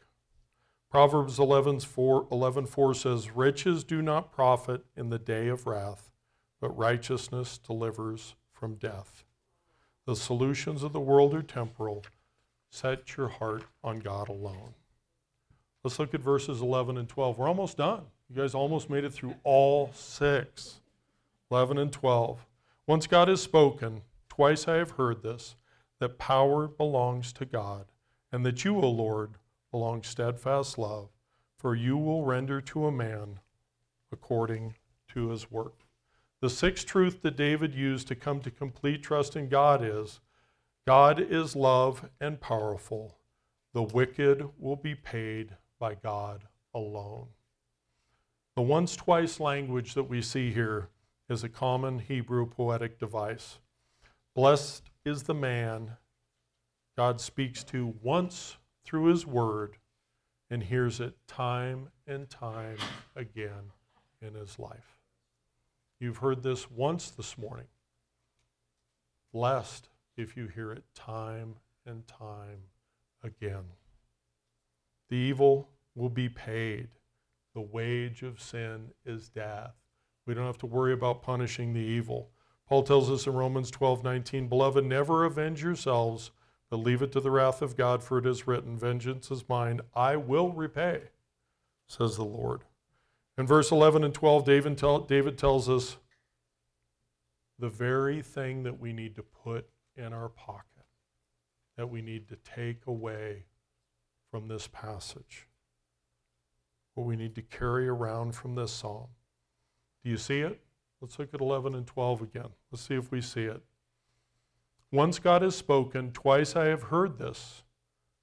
Proverbs 0.90 1.38
11 1.38 1.82
4, 1.82 2.28
11, 2.32 2.66
4 2.66 2.94
says, 2.94 3.32
Riches 3.32 3.84
do 3.84 4.02
not 4.02 4.32
profit 4.32 4.86
in 4.96 5.10
the 5.10 5.20
day 5.20 5.50
of 5.50 5.68
wrath, 5.68 6.10
but 6.62 6.78
righteousness 6.78 7.58
delivers 7.58 8.36
from 8.54 8.76
death. 8.76 9.24
The 10.06 10.16
solutions 10.16 10.84
of 10.84 10.94
the 10.94 11.02
world 11.02 11.34
are 11.34 11.42
temporal. 11.42 12.06
Set 12.70 13.18
your 13.18 13.28
heart 13.28 13.64
on 13.84 14.00
God 14.00 14.30
alone. 14.30 14.74
Let's 15.84 16.00
look 16.00 16.14
at 16.14 16.22
verses 16.22 16.62
11 16.62 16.98
and 16.98 17.08
12. 17.08 17.38
We're 17.38 17.48
almost 17.48 17.78
done. 17.78 18.04
You 18.30 18.36
guys 18.36 18.54
almost 18.54 18.90
made 18.90 19.04
it 19.04 19.14
through 19.14 19.36
all 19.44 19.92
six 19.94 20.80
11 21.52 21.78
and 21.78 21.92
12. 21.92 22.46
Once 22.86 23.08
God 23.08 23.28
has 23.28 23.42
spoken, 23.42 24.02
twice 24.30 24.68
I 24.68 24.76
have 24.76 24.92
heard 24.92 25.24
this, 25.24 25.56
that 26.00 26.18
power 26.18 26.68
belongs 26.68 27.34
to 27.34 27.46
God, 27.46 27.86
and 28.32 28.46
that 28.46 28.64
you, 28.64 28.78
O 28.78 28.90
Lord, 28.90 29.32
belong 29.72 30.04
steadfast 30.04 30.78
love, 30.78 31.10
for 31.58 31.76
you 31.76 31.98
will 31.98 32.24
render 32.24 32.62
to 32.62 32.86
a 32.86 32.92
man 32.92 33.40
according 34.12 34.76
to 35.10 35.30
his 35.30 35.52
work. 35.52 35.84
The 36.42 36.50
sixth 36.50 36.86
truth 36.86 37.22
that 37.24 37.36
David 37.36 37.74
used 37.74 38.08
to 38.08 38.16
come 38.16 38.42
to 38.42 38.52
complete 38.52 39.04
trust 39.04 39.36
in 39.36 39.50
God 39.50 39.84
is 39.84 40.20
God 40.86 41.20
is 41.20 41.56
love 41.56 42.10
and 42.22 42.40
powerful. 42.40 43.18
The 43.74 43.84
wicked 43.84 44.48
will 44.58 44.76
be 44.76 44.96
paid 44.96 45.56
by 45.80 45.96
God 45.96 46.44
alone. 46.74 47.28
The 48.56 48.62
once 48.62 48.96
twice 48.96 49.40
language 49.40 49.94
that 49.96 50.10
we 50.10 50.22
see 50.22 50.52
here 50.52 50.90
is 51.30 51.44
a 51.44 51.50
common 51.50 52.00
Hebrew 52.00 52.46
poetic 52.46 53.00
device. 53.00 53.60
Blessed 54.36 54.84
is 55.04 55.24
the 55.24 55.34
man 55.34 55.98
God 56.96 57.20
speaks 57.20 57.64
to 57.66 57.94
once 58.02 58.58
through 58.88 59.08
his 59.08 59.28
word 59.28 59.76
and 60.50 60.64
hears 60.64 61.02
it 61.02 61.14
time 61.28 61.90
and 62.08 62.30
time 62.30 62.78
again 63.18 63.72
in 64.22 64.34
his 64.34 64.58
life. 64.58 64.98
You've 66.00 66.18
heard 66.18 66.42
this 66.42 66.72
once 66.72 67.10
this 67.10 67.38
morning. 67.38 67.68
Blessed 69.34 69.90
if 70.16 70.38
you 70.38 70.48
hear 70.48 70.72
it 70.72 70.86
time 70.96 71.56
and 71.86 72.08
time 72.08 72.64
again. 73.22 73.66
The 75.10 75.18
evil 75.18 75.70
will 75.94 76.10
be 76.10 76.30
paid. 76.30 76.88
The 77.56 77.62
wage 77.62 78.24
of 78.24 78.40
sin 78.42 78.92
is 79.06 79.28
death. 79.28 79.74
We 80.26 80.34
don't 80.34 80.46
have 80.46 80.60
to 80.60 80.66
worry 80.66 80.94
about 80.94 81.24
punishing 81.24 81.74
the 81.74 81.82
evil. 81.82 82.30
Paul 82.70 82.84
tells 82.84 83.12
us 83.12 83.28
in 83.28 83.34
Romans 83.34 83.70
12 83.70 84.04
19, 84.04 84.48
Beloved, 84.48 84.86
never 84.86 85.26
avenge 85.26 85.62
yourselves, 85.62 86.32
but 86.70 86.78
leave 86.78 87.02
it 87.02 87.12
to 87.14 87.20
the 87.20 87.32
wrath 87.32 87.62
of 87.62 87.78
God, 87.78 88.04
for 88.04 88.18
it 88.18 88.26
is 88.26 88.48
written, 88.48 88.78
Vengeance 88.78 89.32
is 89.32 89.48
mine, 89.48 89.82
I 89.96 90.16
will 90.16 90.52
repay, 90.52 91.04
says 91.88 92.16
the 92.16 92.26
Lord. 92.26 92.64
In 93.38 93.46
verse 93.46 93.72
11 93.72 94.04
and 94.04 94.14
12, 94.14 94.46
David, 94.46 94.78
tell, 94.78 95.00
David 95.00 95.38
tells 95.38 95.70
us 95.70 95.98
the 97.60 97.70
very 97.70 98.22
thing 98.22 98.64
that 98.64 98.80
we 98.80 98.94
need 98.94 99.16
to 99.16 99.24
put 99.24 99.68
in 99.96 100.14
our 100.14 100.30
pocket, 100.30 100.86
that 101.78 101.90
we 101.90 102.02
need 102.02 102.28
to 102.30 102.36
take 102.36 102.86
away 102.86 103.46
from 104.32 104.48
this 104.48 104.68
passage, 104.68 105.48
what 106.96 107.08
we 107.08 107.16
need 107.16 107.36
to 107.36 107.42
carry 107.42 107.88
around 107.88 108.34
from 108.34 108.56
this 108.56 108.72
psalm. 108.72 109.08
Do 110.04 110.10
you 110.10 110.18
see 110.18 110.42
it? 110.42 110.60
Let's 111.00 111.18
look 111.20 111.34
at 111.34 111.42
11 111.42 111.76
and 111.76 111.86
12 111.86 112.24
again. 112.24 112.50
Let's 112.72 112.88
see 112.88 112.96
if 112.96 113.12
we 113.12 113.22
see 113.22 113.44
it. 113.44 113.62
Once 114.92 115.20
God 115.20 115.42
has 115.42 115.56
spoken, 115.56 116.12
twice 116.12 116.56
I 116.56 116.66
have 116.66 116.84
heard 116.84 117.18
this, 117.18 117.64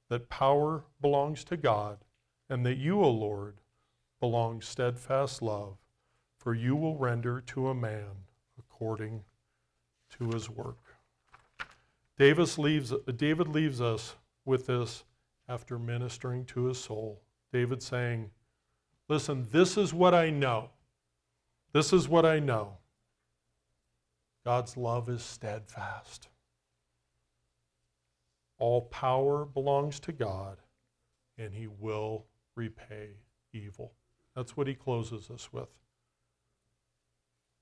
that 0.09 0.31
power 0.31 0.85
belongs 1.01 1.45
to 1.45 1.57
God, 1.57 1.99
and 2.49 2.65
that 2.65 2.79
you, 2.79 3.03
O 3.03 3.11
Lord, 3.11 3.61
belong 4.21 4.61
steadfast 4.61 5.43
love, 5.43 5.77
for 6.39 6.55
you 6.55 6.75
will 6.75 6.97
render 6.97 7.41
to 7.41 7.69
a 7.69 7.75
man 7.75 8.27
according 8.59 9.25
to 10.19 10.31
his 10.31 10.49
work. 10.49 10.79
Davis 12.19 12.59
leaves, 12.59 12.93
David 13.17 13.49
leaves 13.49 13.81
us 13.81 14.17
with 14.45 14.67
this 14.67 15.05
after 15.49 15.79
ministering 15.79 16.45
to 16.47 16.67
his 16.67 16.79
soul. 16.79 17.21
David 17.53 17.83
saying, 17.83 18.31
Listen, 19.09 19.47
this 19.53 19.77
is 19.77 19.93
what 19.93 20.15
I 20.15 20.31
know. 20.31 20.71
This 21.73 21.93
is 21.93 22.09
what 22.09 22.25
I 22.25 22.39
know 22.39 22.79
God's 24.45 24.77
love 24.77 25.09
is 25.09 25.23
steadfast. 25.23 26.29
All 28.65 28.81
power 28.81 29.45
belongs 29.45 30.01
to 30.01 30.11
God, 30.11 30.57
and 31.37 31.53
He 31.53 31.67
will 31.67 32.25
repay 32.57 33.11
evil. 33.53 33.93
That's 34.35 34.57
what 34.57 34.67
He 34.67 34.73
closes 34.73 35.29
us 35.31 35.53
with. 35.53 35.69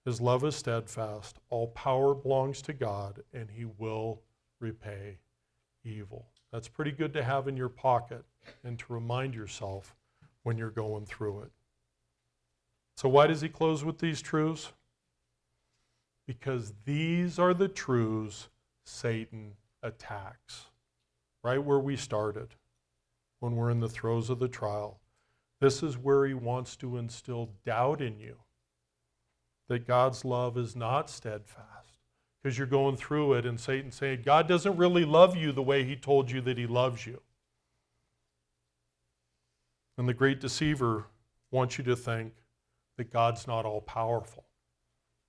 His 0.04 0.20
love 0.20 0.44
is 0.44 0.54
steadfast. 0.54 1.40
All 1.50 1.66
power 1.66 2.14
belongs 2.14 2.62
to 2.62 2.72
God, 2.72 3.20
and 3.32 3.50
He 3.50 3.64
will 3.64 4.22
repay 4.60 5.18
evil. 5.82 6.28
That's 6.52 6.68
pretty 6.68 6.92
good 6.92 7.12
to 7.14 7.24
have 7.24 7.48
in 7.48 7.56
your 7.56 7.68
pocket 7.68 8.24
and 8.62 8.78
to 8.78 8.92
remind 8.92 9.34
yourself 9.34 9.96
when 10.44 10.56
you're 10.56 10.70
going 10.70 11.06
through 11.06 11.40
it. 11.40 11.50
So, 12.96 13.08
why 13.08 13.26
does 13.26 13.40
he 13.40 13.48
close 13.48 13.84
with 13.84 13.98
these 13.98 14.22
truths? 14.22 14.70
Because 16.28 16.72
these 16.84 17.40
are 17.40 17.54
the 17.54 17.66
truths 17.66 18.50
Satan 18.84 19.54
attacks. 19.82 20.66
Right 21.44 21.62
where 21.62 21.78
we 21.78 21.96
started, 21.96 22.54
when 23.40 23.56
we're 23.56 23.70
in 23.70 23.80
the 23.80 23.88
throes 23.88 24.30
of 24.30 24.38
the 24.38 24.48
trial. 24.48 25.00
This 25.60 25.82
is 25.82 25.98
where 25.98 26.26
he 26.26 26.34
wants 26.34 26.76
to 26.76 26.96
instill 26.96 27.50
doubt 27.64 28.00
in 28.00 28.18
you 28.18 28.36
that 29.68 29.86
God's 29.86 30.24
love 30.24 30.58
is 30.58 30.76
not 30.76 31.08
steadfast. 31.08 31.98
Because 32.42 32.58
you're 32.58 32.66
going 32.66 32.96
through 32.96 33.34
it 33.34 33.46
and 33.46 33.58
Satan 33.58 33.92
saying, 33.92 34.22
God 34.24 34.48
doesn't 34.48 34.76
really 34.76 35.04
love 35.04 35.36
you 35.36 35.52
the 35.52 35.62
way 35.62 35.84
he 35.84 35.94
told 35.94 36.30
you 36.30 36.40
that 36.42 36.58
he 36.58 36.66
loves 36.66 37.06
you. 37.06 37.20
And 39.96 40.08
the 40.08 40.14
great 40.14 40.40
deceiver 40.40 41.06
wants 41.52 41.78
you 41.78 41.84
to 41.84 41.94
think, 41.94 42.32
that 42.98 43.12
God's 43.12 43.46
not 43.46 43.64
all 43.64 43.80
powerful. 43.80 44.44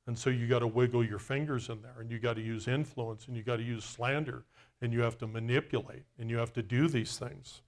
And 0.07 0.17
so 0.17 0.29
you 0.29 0.47
got 0.47 0.59
to 0.59 0.67
wiggle 0.67 1.05
your 1.05 1.19
fingers 1.19 1.69
in 1.69 1.81
there 1.81 2.01
and 2.01 2.11
you 2.11 2.19
got 2.19 2.35
to 2.35 2.41
use 2.41 2.67
influence 2.67 3.27
and 3.27 3.37
you 3.37 3.43
got 3.43 3.57
to 3.57 3.63
use 3.63 3.85
slander 3.85 4.43
and 4.83 4.91
you 4.91 5.01
have 5.01 5.17
to 5.17 5.25
manipulate 5.25 6.03
and 6.19 6.29
you 6.29 6.37
have 6.37 6.51
to 6.51 6.61
do 6.61 6.89
these 6.89 7.17
things. 7.17 7.61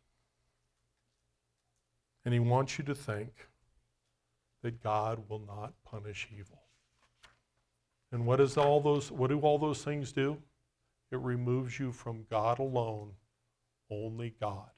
And 2.25 2.33
he 2.33 2.41
wants 2.41 2.77
you 2.77 2.83
to 2.83 2.93
think 2.93 3.47
that 4.61 4.83
God 4.83 5.23
will 5.29 5.39
not 5.39 5.73
punish 5.85 6.27
evil. 6.37 6.59
And 8.11 8.25
what 8.25 8.41
is 8.41 8.57
all 8.57 8.81
those 8.81 9.13
what 9.13 9.29
do 9.29 9.39
all 9.39 9.57
those 9.57 9.81
things 9.81 10.11
do? 10.11 10.37
It 11.09 11.19
removes 11.19 11.79
you 11.79 11.93
from 11.93 12.25
God 12.29 12.59
alone, 12.59 13.11
only 13.89 14.35
God. 14.41 14.71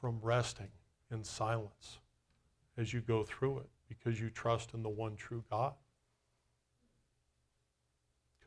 From 0.00 0.20
resting 0.22 0.70
in 1.10 1.24
silence 1.24 1.98
as 2.76 2.92
you 2.92 3.00
go 3.00 3.24
through 3.24 3.58
it 3.58 3.68
because 3.88 4.20
you 4.20 4.30
trust 4.30 4.74
in 4.74 4.84
the 4.84 4.88
one 4.88 5.16
true 5.16 5.42
God. 5.50 5.74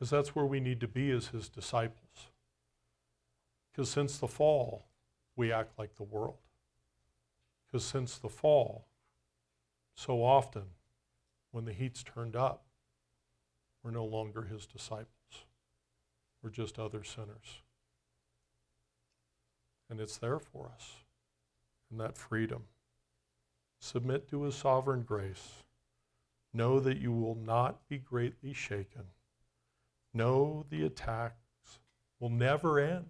Because 0.02 0.10
that's 0.10 0.34
where 0.34 0.44
we 0.44 0.58
need 0.58 0.80
to 0.80 0.88
be 0.88 1.12
as 1.12 1.28
his 1.28 1.48
disciples. 1.48 2.32
Because 3.70 3.88
since 3.88 4.18
the 4.18 4.26
fall, 4.26 4.88
we 5.36 5.52
act 5.52 5.78
like 5.78 5.94
the 5.94 6.02
world. 6.02 6.38
Because 7.64 7.84
since 7.84 8.18
the 8.18 8.28
fall, 8.28 8.88
so 9.94 10.24
often 10.24 10.64
when 11.52 11.66
the 11.66 11.72
heat's 11.72 12.02
turned 12.02 12.34
up, 12.34 12.64
we're 13.84 13.92
no 13.92 14.04
longer 14.04 14.42
his 14.42 14.66
disciples. 14.66 15.06
We're 16.42 16.50
just 16.50 16.80
other 16.80 17.04
sinners. 17.04 17.62
And 19.88 20.00
it's 20.00 20.18
there 20.18 20.40
for 20.40 20.72
us 20.74 21.04
in 21.92 21.98
that 21.98 22.18
freedom. 22.18 22.64
Submit 23.78 24.28
to 24.30 24.42
his 24.42 24.56
sovereign 24.56 25.02
grace. 25.02 25.62
Know 26.52 26.80
that 26.80 26.98
you 26.98 27.12
will 27.12 27.36
not 27.36 27.88
be 27.88 27.98
greatly 27.98 28.52
shaken. 28.52 29.04
Know 30.14 30.66
the 30.68 30.84
attacks 30.84 31.78
will 32.20 32.30
never 32.30 32.78
end. 32.78 33.06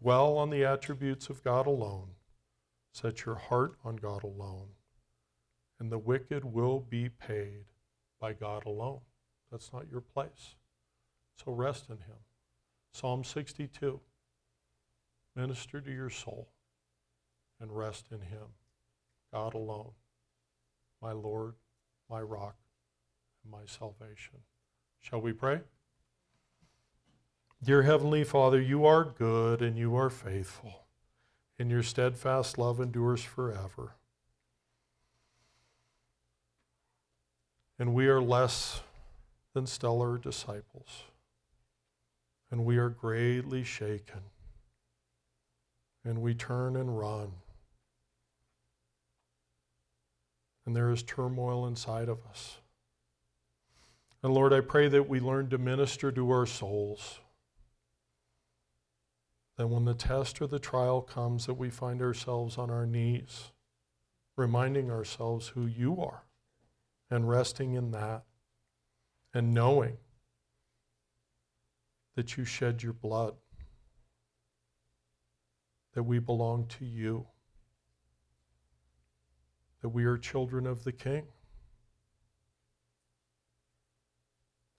Dwell 0.00 0.36
on 0.36 0.50
the 0.50 0.64
attributes 0.64 1.28
of 1.30 1.42
God 1.42 1.66
alone. 1.66 2.10
Set 2.92 3.24
your 3.24 3.34
heart 3.34 3.76
on 3.84 3.96
God 3.96 4.22
alone. 4.22 4.68
And 5.78 5.90
the 5.90 5.98
wicked 5.98 6.44
will 6.44 6.80
be 6.80 7.08
paid 7.08 7.64
by 8.20 8.32
God 8.32 8.64
alone. 8.66 9.00
That's 9.50 9.72
not 9.72 9.90
your 9.90 10.00
place. 10.00 10.54
So 11.44 11.52
rest 11.52 11.88
in 11.88 11.98
Him. 11.98 12.16
Psalm 12.92 13.24
62 13.24 14.00
Minister 15.34 15.82
to 15.82 15.92
your 15.92 16.08
soul 16.08 16.48
and 17.60 17.76
rest 17.76 18.06
in 18.10 18.20
Him. 18.20 18.54
God 19.32 19.52
alone, 19.52 19.92
my 21.02 21.12
Lord, 21.12 21.54
my 22.08 22.22
rock, 22.22 22.56
and 23.42 23.52
my 23.52 23.66
salvation. 23.66 24.38
Shall 25.00 25.20
we 25.20 25.32
pray? 25.32 25.60
Dear 27.62 27.82
Heavenly 27.82 28.24
Father, 28.24 28.60
you 28.60 28.84
are 28.86 29.04
good 29.04 29.62
and 29.62 29.76
you 29.76 29.96
are 29.96 30.10
faithful, 30.10 30.86
and 31.58 31.70
your 31.70 31.82
steadfast 31.82 32.58
love 32.58 32.80
endures 32.80 33.22
forever. 33.22 33.94
And 37.78 37.94
we 37.94 38.06
are 38.08 38.20
less 38.20 38.82
than 39.54 39.66
stellar 39.66 40.18
disciples, 40.18 41.04
and 42.50 42.64
we 42.64 42.76
are 42.78 42.88
greatly 42.88 43.64
shaken, 43.64 44.20
and 46.04 46.20
we 46.22 46.34
turn 46.34 46.76
and 46.76 46.98
run 46.98 47.32
and 50.66 50.74
there 50.74 50.90
is 50.90 51.02
turmoil 51.04 51.66
inside 51.66 52.08
of 52.08 52.18
us. 52.28 52.58
And 54.26 54.34
Lord, 54.34 54.52
I 54.52 54.60
pray 54.60 54.88
that 54.88 55.08
we 55.08 55.20
learn 55.20 55.50
to 55.50 55.56
minister 55.56 56.10
to 56.10 56.30
our 56.32 56.46
souls. 56.46 57.20
That 59.56 59.68
when 59.68 59.84
the 59.84 59.94
test 59.94 60.42
or 60.42 60.48
the 60.48 60.58
trial 60.58 61.00
comes, 61.00 61.46
that 61.46 61.54
we 61.54 61.70
find 61.70 62.02
ourselves 62.02 62.58
on 62.58 62.68
our 62.68 62.86
knees, 62.86 63.52
reminding 64.34 64.90
ourselves 64.90 65.46
who 65.54 65.66
you 65.66 66.00
are 66.00 66.24
and 67.08 67.28
resting 67.28 67.74
in 67.74 67.92
that 67.92 68.24
and 69.32 69.54
knowing 69.54 69.96
that 72.16 72.36
you 72.36 72.44
shed 72.44 72.82
your 72.82 72.94
blood, 72.94 73.34
that 75.94 76.02
we 76.02 76.18
belong 76.18 76.66
to 76.80 76.84
you, 76.84 77.26
that 79.82 79.90
we 79.90 80.04
are 80.04 80.18
children 80.18 80.66
of 80.66 80.82
the 80.82 80.90
King, 80.90 81.28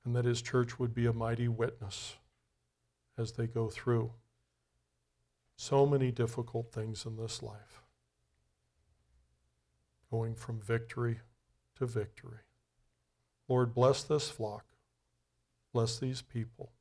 and 0.08 0.16
that 0.16 0.24
his 0.24 0.42
church 0.42 0.80
would 0.80 0.94
be 0.96 1.06
a 1.06 1.12
mighty 1.12 1.50
witness 1.50 2.16
as 3.18 3.34
they 3.34 3.46
go 3.46 3.68
through 3.68 4.10
so 5.58 5.86
many 5.86 6.12
difficult 6.12 6.72
things 6.72 7.06
in 7.06 7.18
this 7.18 7.44
life, 7.44 7.84
going 10.10 10.34
from 10.34 10.62
victory 10.62 11.20
to 11.76 11.86
victory. 11.86 12.40
Lord, 13.50 13.74
bless 13.74 14.02
this 14.02 14.30
flock, 14.30 14.64
bless 15.74 16.00
these 16.00 16.22
people. 16.22 16.72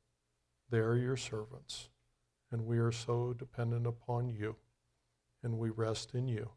They 0.69 0.79
are 0.79 0.95
your 0.95 1.17
servants, 1.17 1.89
and 2.49 2.65
we 2.65 2.77
are 2.77 2.93
so 2.93 3.33
dependent 3.37 3.85
upon 3.85 4.29
you, 4.29 4.55
and 5.43 5.57
we 5.57 5.69
rest 5.69 6.13
in 6.13 6.29
you. 6.29 6.51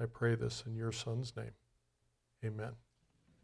I 0.00 0.06
pray 0.06 0.34
this 0.34 0.64
in 0.66 0.74
your 0.74 0.90
Son's 0.90 1.36
name. 1.36 1.54
Amen. 2.44 2.72